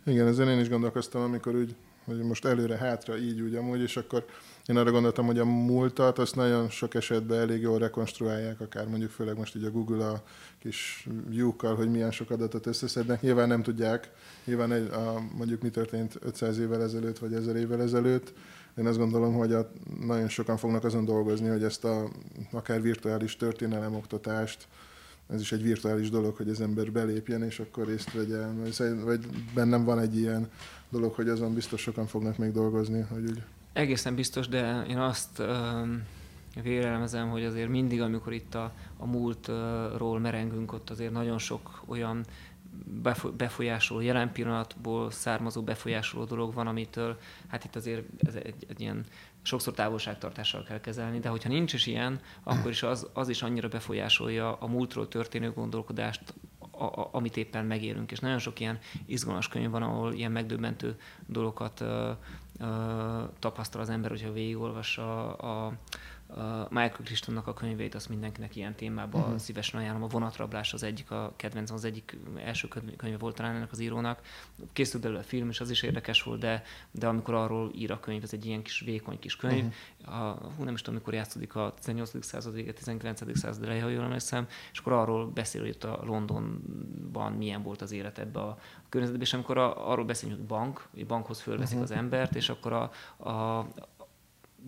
[0.06, 1.76] Igen, ezen én is gondolkoztam, amikor úgy,
[2.06, 4.26] hogy most előre-hátra így úgy amúgy, és akkor
[4.66, 9.12] én arra gondoltam, hogy a múltat azt nagyon sok esetben elég jól rekonstruálják, akár mondjuk
[9.12, 10.24] főleg most így a Google a
[10.60, 13.22] kis lyukkal, hogy milyen sok adatot összeszednek.
[13.22, 14.12] Nyilván nem tudják,
[14.46, 18.34] nyilván egy, a, mondjuk mi történt 500 évvel ezelőtt, vagy 1000 évvel ezelőtt.
[18.78, 22.10] Én azt gondolom, hogy a, nagyon sokan fognak azon dolgozni, hogy ezt a
[22.52, 24.68] akár virtuális történelemoktatást,
[25.30, 28.63] ez is egy virtuális dolog, hogy az ember belépjen, és akkor részt vegyen.
[29.03, 30.49] Vagy bennem van egy ilyen
[30.89, 33.05] dolog, hogy azon biztos sokan fognak még dolgozni.
[33.09, 33.41] Hogy úgy...
[33.73, 36.03] Egészen biztos, de én azt um,
[36.63, 42.25] vélelemezem, hogy azért mindig, amikor itt a, a múltról merengünk, ott azért nagyon sok olyan
[43.38, 49.05] befolyásoló, jelen pillanatból származó befolyásoló dolog van, amitől, hát itt azért ez egy, egy ilyen
[49.42, 53.68] sokszor távolságtartással kell kezelni, de hogyha nincs is ilyen, akkor is az, az is annyira
[53.68, 56.34] befolyásolja a múltról történő gondolkodást,
[56.72, 58.12] a, a, amit éppen megélünk.
[58.12, 62.12] És nagyon sok ilyen izgalmas könyv van, ahol ilyen megdöbbentő dolgokat ö,
[62.60, 65.74] ö, tapasztal az ember, hogyha végigolvassa a, a
[66.69, 69.38] Michael Krisztonnak a könyvét, azt mindenkinek ilyen témában uh-huh.
[69.38, 70.03] szívesen ajánlom.
[70.03, 72.67] A vonatrablás az egyik, a kedvenc, az egyik első
[72.97, 74.21] könyve volt talán ennek az írónak.
[74.73, 77.99] Készült belőle a film, és az is érdekes volt, de, de amikor arról ír a
[77.99, 79.65] könyv, ez egy ilyen kis vékony kis könyv.
[80.05, 80.21] Uh-huh.
[80.21, 82.25] A, hú, nem is tudom, mikor játszódik a 18.
[82.25, 83.38] század vége, 19.
[83.38, 87.82] század eleje, ha jól emlékszem, és akkor arról beszél, hogy itt a Londonban milyen volt
[87.82, 88.57] az élet ebbe a
[88.89, 91.91] környezetben, és amikor a, arról beszélünk, hogy bank, hogy bankhoz fölveszik uh-huh.
[91.91, 92.91] az embert, és akkor a,
[93.30, 93.67] a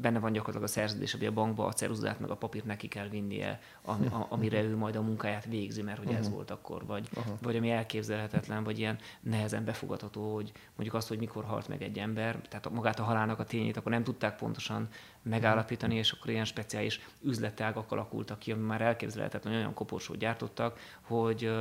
[0.02, 3.08] benne van gyakorlatilag a szerződés, hogy a bankba a ceruzát meg a papírt neki kell
[3.08, 6.20] vinnie, ami, a, amire ő majd a munkáját végzi, mert hogy uh-huh.
[6.20, 6.36] ez mhm.
[6.36, 7.34] volt akkor, vagy, uh-huh.
[7.42, 12.00] vagy ami elképzelhetetlen, vagy ilyen nehezen befogadható, hogy mondjuk azt, hogy mikor halt meg egy
[12.00, 14.88] ember, tehát magát a halálnak a tényét, akkor nem tudták pontosan
[15.22, 21.52] megállapítani, és akkor ilyen speciális üzletágak alakultak ki, ami már elképzelhetetlen, olyan koporsót gyártottak, hogy,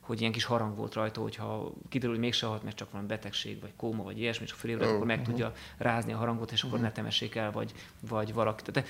[0.00, 3.60] hogy ilyen kis harang volt rajta, hogyha kiderül, hogy mégse halt, mert csak van betegség,
[3.60, 5.34] vagy kóma, vagy ilyesmi, és fölébred, oh, akkor meg uh-huh.
[5.34, 6.88] tudja rázni a harangot, és akkor uh-huh.
[6.88, 8.62] ne temessék el, vagy, vagy valaki.
[8.62, 8.88] Tehát,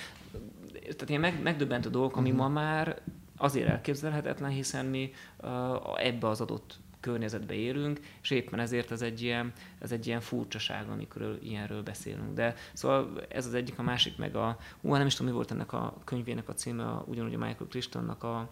[0.81, 2.47] tehát ilyen meg, megdöbbentő dolgok, ami uh-huh.
[2.47, 3.01] ma már
[3.37, 9.23] azért elképzelhetetlen, hiszen mi uh, ebbe az adott környezetbe élünk, és éppen ezért ez egy
[9.23, 12.35] ilyen, ez egy ilyen furcsaság, amikor ilyenről beszélünk.
[12.35, 15.51] De szóval ez az egyik, a másik meg a, hú, nem is tudom, mi volt
[15.51, 18.49] ennek a könyvének a címe, a, ugyanúgy a Michael Crichtonnak a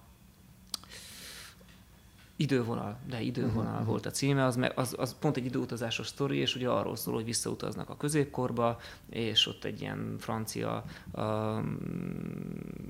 [2.36, 3.86] Idővonal, de idővonal uh-huh.
[3.86, 7.24] volt a címe, az, az, az pont egy időutazásos sztori, és ugye arról szól, hogy
[7.24, 11.78] visszautaznak a középkorba, és ott egy ilyen francia, um,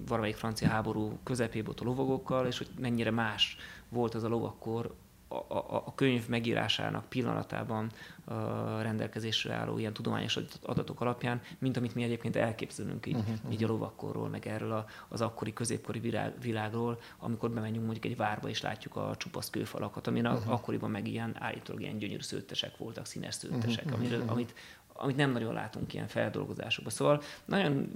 [0.06, 3.56] valamelyik francia háború közepébe ott a lovagokkal, és hogy mennyire más
[3.88, 4.94] volt az a lovakkor
[5.28, 7.90] a, a, a könyv megírásának pillanatában
[8.24, 13.64] a rendelkezésre álló ilyen tudományos adatok alapján, mint amit mi egyébként elképzelünk így, uh-huh, így
[13.64, 18.48] a lovakkorról, meg erről a, az akkori középkori világ, világról, amikor bemegyünk mondjuk egy várba
[18.48, 20.52] és látjuk a csupasz kőfalakat, amin uh-huh.
[20.52, 24.54] akkoriban meg ilyen állítólag ilyen gyönyörű szőttesek voltak, színes szőttesek, uh-huh, amiről, amit
[24.96, 26.92] amit nem nagyon látunk ilyen feldolgozásokban.
[26.92, 27.88] Szóval nagyon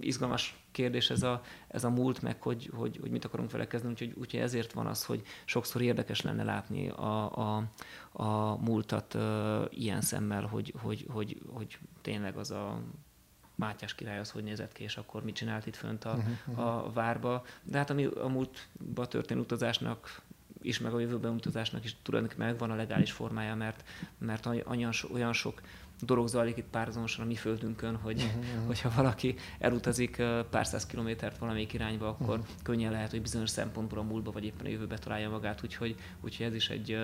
[0.00, 3.92] izgalmas kérdés ez a, ez a múlt, meg hogy, hogy, hogy mit akarunk vele kezdeni,
[3.92, 7.64] úgyhogy, úgyhogy ezért van az, hogy sokszor érdekes lenne látni a, a,
[8.12, 9.22] a múltat uh,
[9.70, 12.80] ilyen szemmel, hogy, hogy, hogy, hogy tényleg az a
[13.54, 16.66] Mátyás király az hogy nézett ki, és akkor mit csinált itt fönt a, uh-huh.
[16.66, 17.44] a várba.
[17.62, 20.22] De hát ami a múltba történő utazásnak
[20.62, 25.32] is, meg a jövőben utazásnak is tulajdonképpen megvan a legális formája, mert, mert olyan, olyan
[25.32, 25.60] sok
[26.00, 31.38] dolog zajlik itt párhuzamosan a mi földünkön, hogy, uh-huh, hogyha valaki elutazik pár száz kilométert
[31.38, 32.54] valamelyik irányba, akkor uh-huh.
[32.62, 36.46] könnyen lehet, hogy bizonyos szempontból a múltba vagy éppen a jövőbe találja magát, úgyhogy, úgyhogy
[36.46, 36.98] ez is egy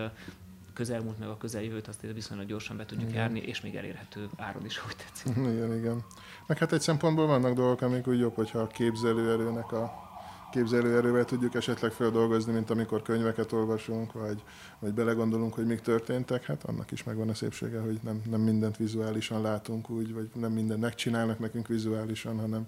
[0.77, 3.21] közelmúlt meg a közeljövőt azt viszonylag gyorsan be tudjuk igen.
[3.21, 5.37] járni, és még elérhető áron is, hogy tetszik.
[5.55, 6.05] Igen, igen.
[6.47, 10.06] Meg hát egy szempontból vannak dolgok, amik úgy jobb, hogyha a képzelőerőnek a
[10.53, 14.43] képzelőerővel tudjuk esetleg feldolgozni, mint amikor könyveket olvasunk, vagy,
[14.79, 18.77] vagy belegondolunk, hogy mik történtek, hát annak is megvan a szépsége, hogy nem, nem mindent
[18.77, 22.67] vizuálisan látunk úgy, vagy nem mindent megcsinálnak nekünk vizuálisan, hanem,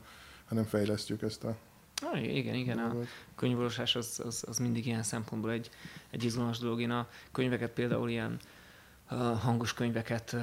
[0.49, 1.57] hanem fejlesztjük ezt a
[2.03, 2.95] Ah, igen, igen, a
[3.37, 5.70] könyvolvasás az, az, az mindig ilyen szempontból egy,
[6.11, 6.81] egy izgalmas dolog.
[6.81, 8.39] Én a könyveket például ilyen
[9.16, 10.36] hangos könyveket,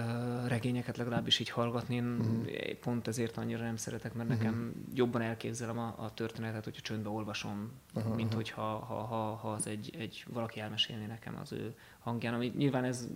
[0.47, 1.95] regényeket legalábbis így hallgatni.
[1.95, 2.73] Én uh-huh.
[2.81, 4.43] pont ezért annyira nem szeretek, mert uh-huh.
[4.43, 8.15] nekem jobban elképzelem a, a történetet, hogyha csöndbe olvasom, uh-huh.
[8.15, 12.33] mint hogyha ha, ha, ha az egy, egy valaki elmesélni nekem az ő hangján.
[12.33, 13.07] Ami nyilván ez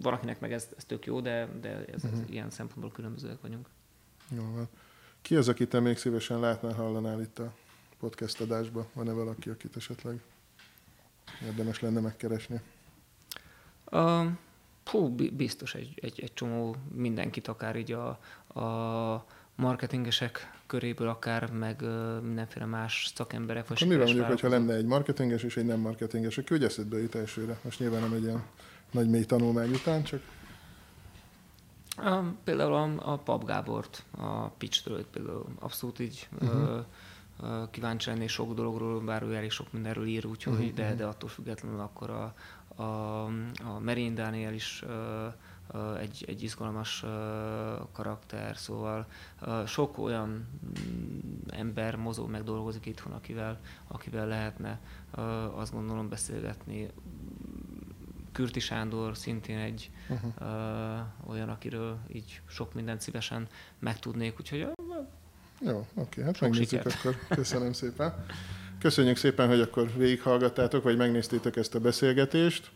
[0.00, 2.20] valakinek meg ez, ez tök jó, de, de ez, uh-huh.
[2.20, 3.68] ez ilyen szempontból különbözőek vagyunk.
[4.36, 4.68] Jó, van.
[5.22, 7.52] Ki az, akit te még szívesen látnál, hallanál itt a
[7.98, 8.86] podcast adásba?
[8.92, 10.20] Van-e valaki, akit esetleg
[11.44, 12.60] érdemes lenne megkeresni?
[13.90, 14.26] Uh,
[14.90, 18.08] Hú, biztos egy, egy, egy csomó mindenkit, akár így a,
[18.60, 19.24] a
[19.54, 21.82] marketingesek köréből, akár meg
[22.22, 23.68] mindenféle más szakemberek.
[23.68, 26.98] Vagy mi van mondjuk, hogyha lenne egy marketinges és egy nem marketinges, aki hogy eszedbe
[26.98, 27.58] jut elsőre?
[27.64, 28.42] Most nyilván nem egy ilyen
[28.90, 30.20] nagy mély tanulmány után, csak...
[31.98, 36.84] Uh, például a, a Pap Gábort, a pitch például abszolút így uh-huh.
[37.40, 40.74] uh, kíváncsi lenni sok dologról, bár ő elég sok mindenről ír, úgyhogy, uh-huh.
[40.74, 42.34] de, de attól függetlenül akkor a,
[42.78, 43.24] a,
[43.64, 44.84] a Merin Daniel is
[46.00, 47.04] egy, egy izgalmas
[47.92, 49.06] karakter, szóval
[49.66, 51.18] sok olyan mm,
[51.48, 54.80] ember mozog, meg dolgozik itthon, akivel, akivel lehetne
[55.54, 56.90] azt gondolom beszélgetni.
[58.32, 60.32] Kürti Sándor szintén egy uh-huh.
[60.40, 63.48] uh, olyan, akiről így sok mindent szívesen
[63.78, 64.68] megtudnék, úgyhogy
[65.60, 66.94] jó, oké, hát megnézzük sikert.
[66.94, 67.16] akkor.
[67.28, 68.14] Köszönöm szépen.
[68.80, 72.70] Köszönjük szépen, hogy akkor végighallgattátok, vagy megnéztétek ezt a beszélgetést.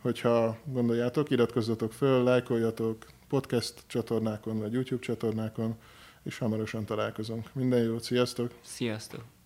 [0.00, 5.76] Hogyha gondoljátok, iratkozzatok föl, lájkoljatok podcast csatornákon, vagy YouTube csatornákon,
[6.22, 7.54] és hamarosan találkozunk.
[7.54, 8.52] Minden jót, sziasztok!
[8.62, 9.37] Sziasztok!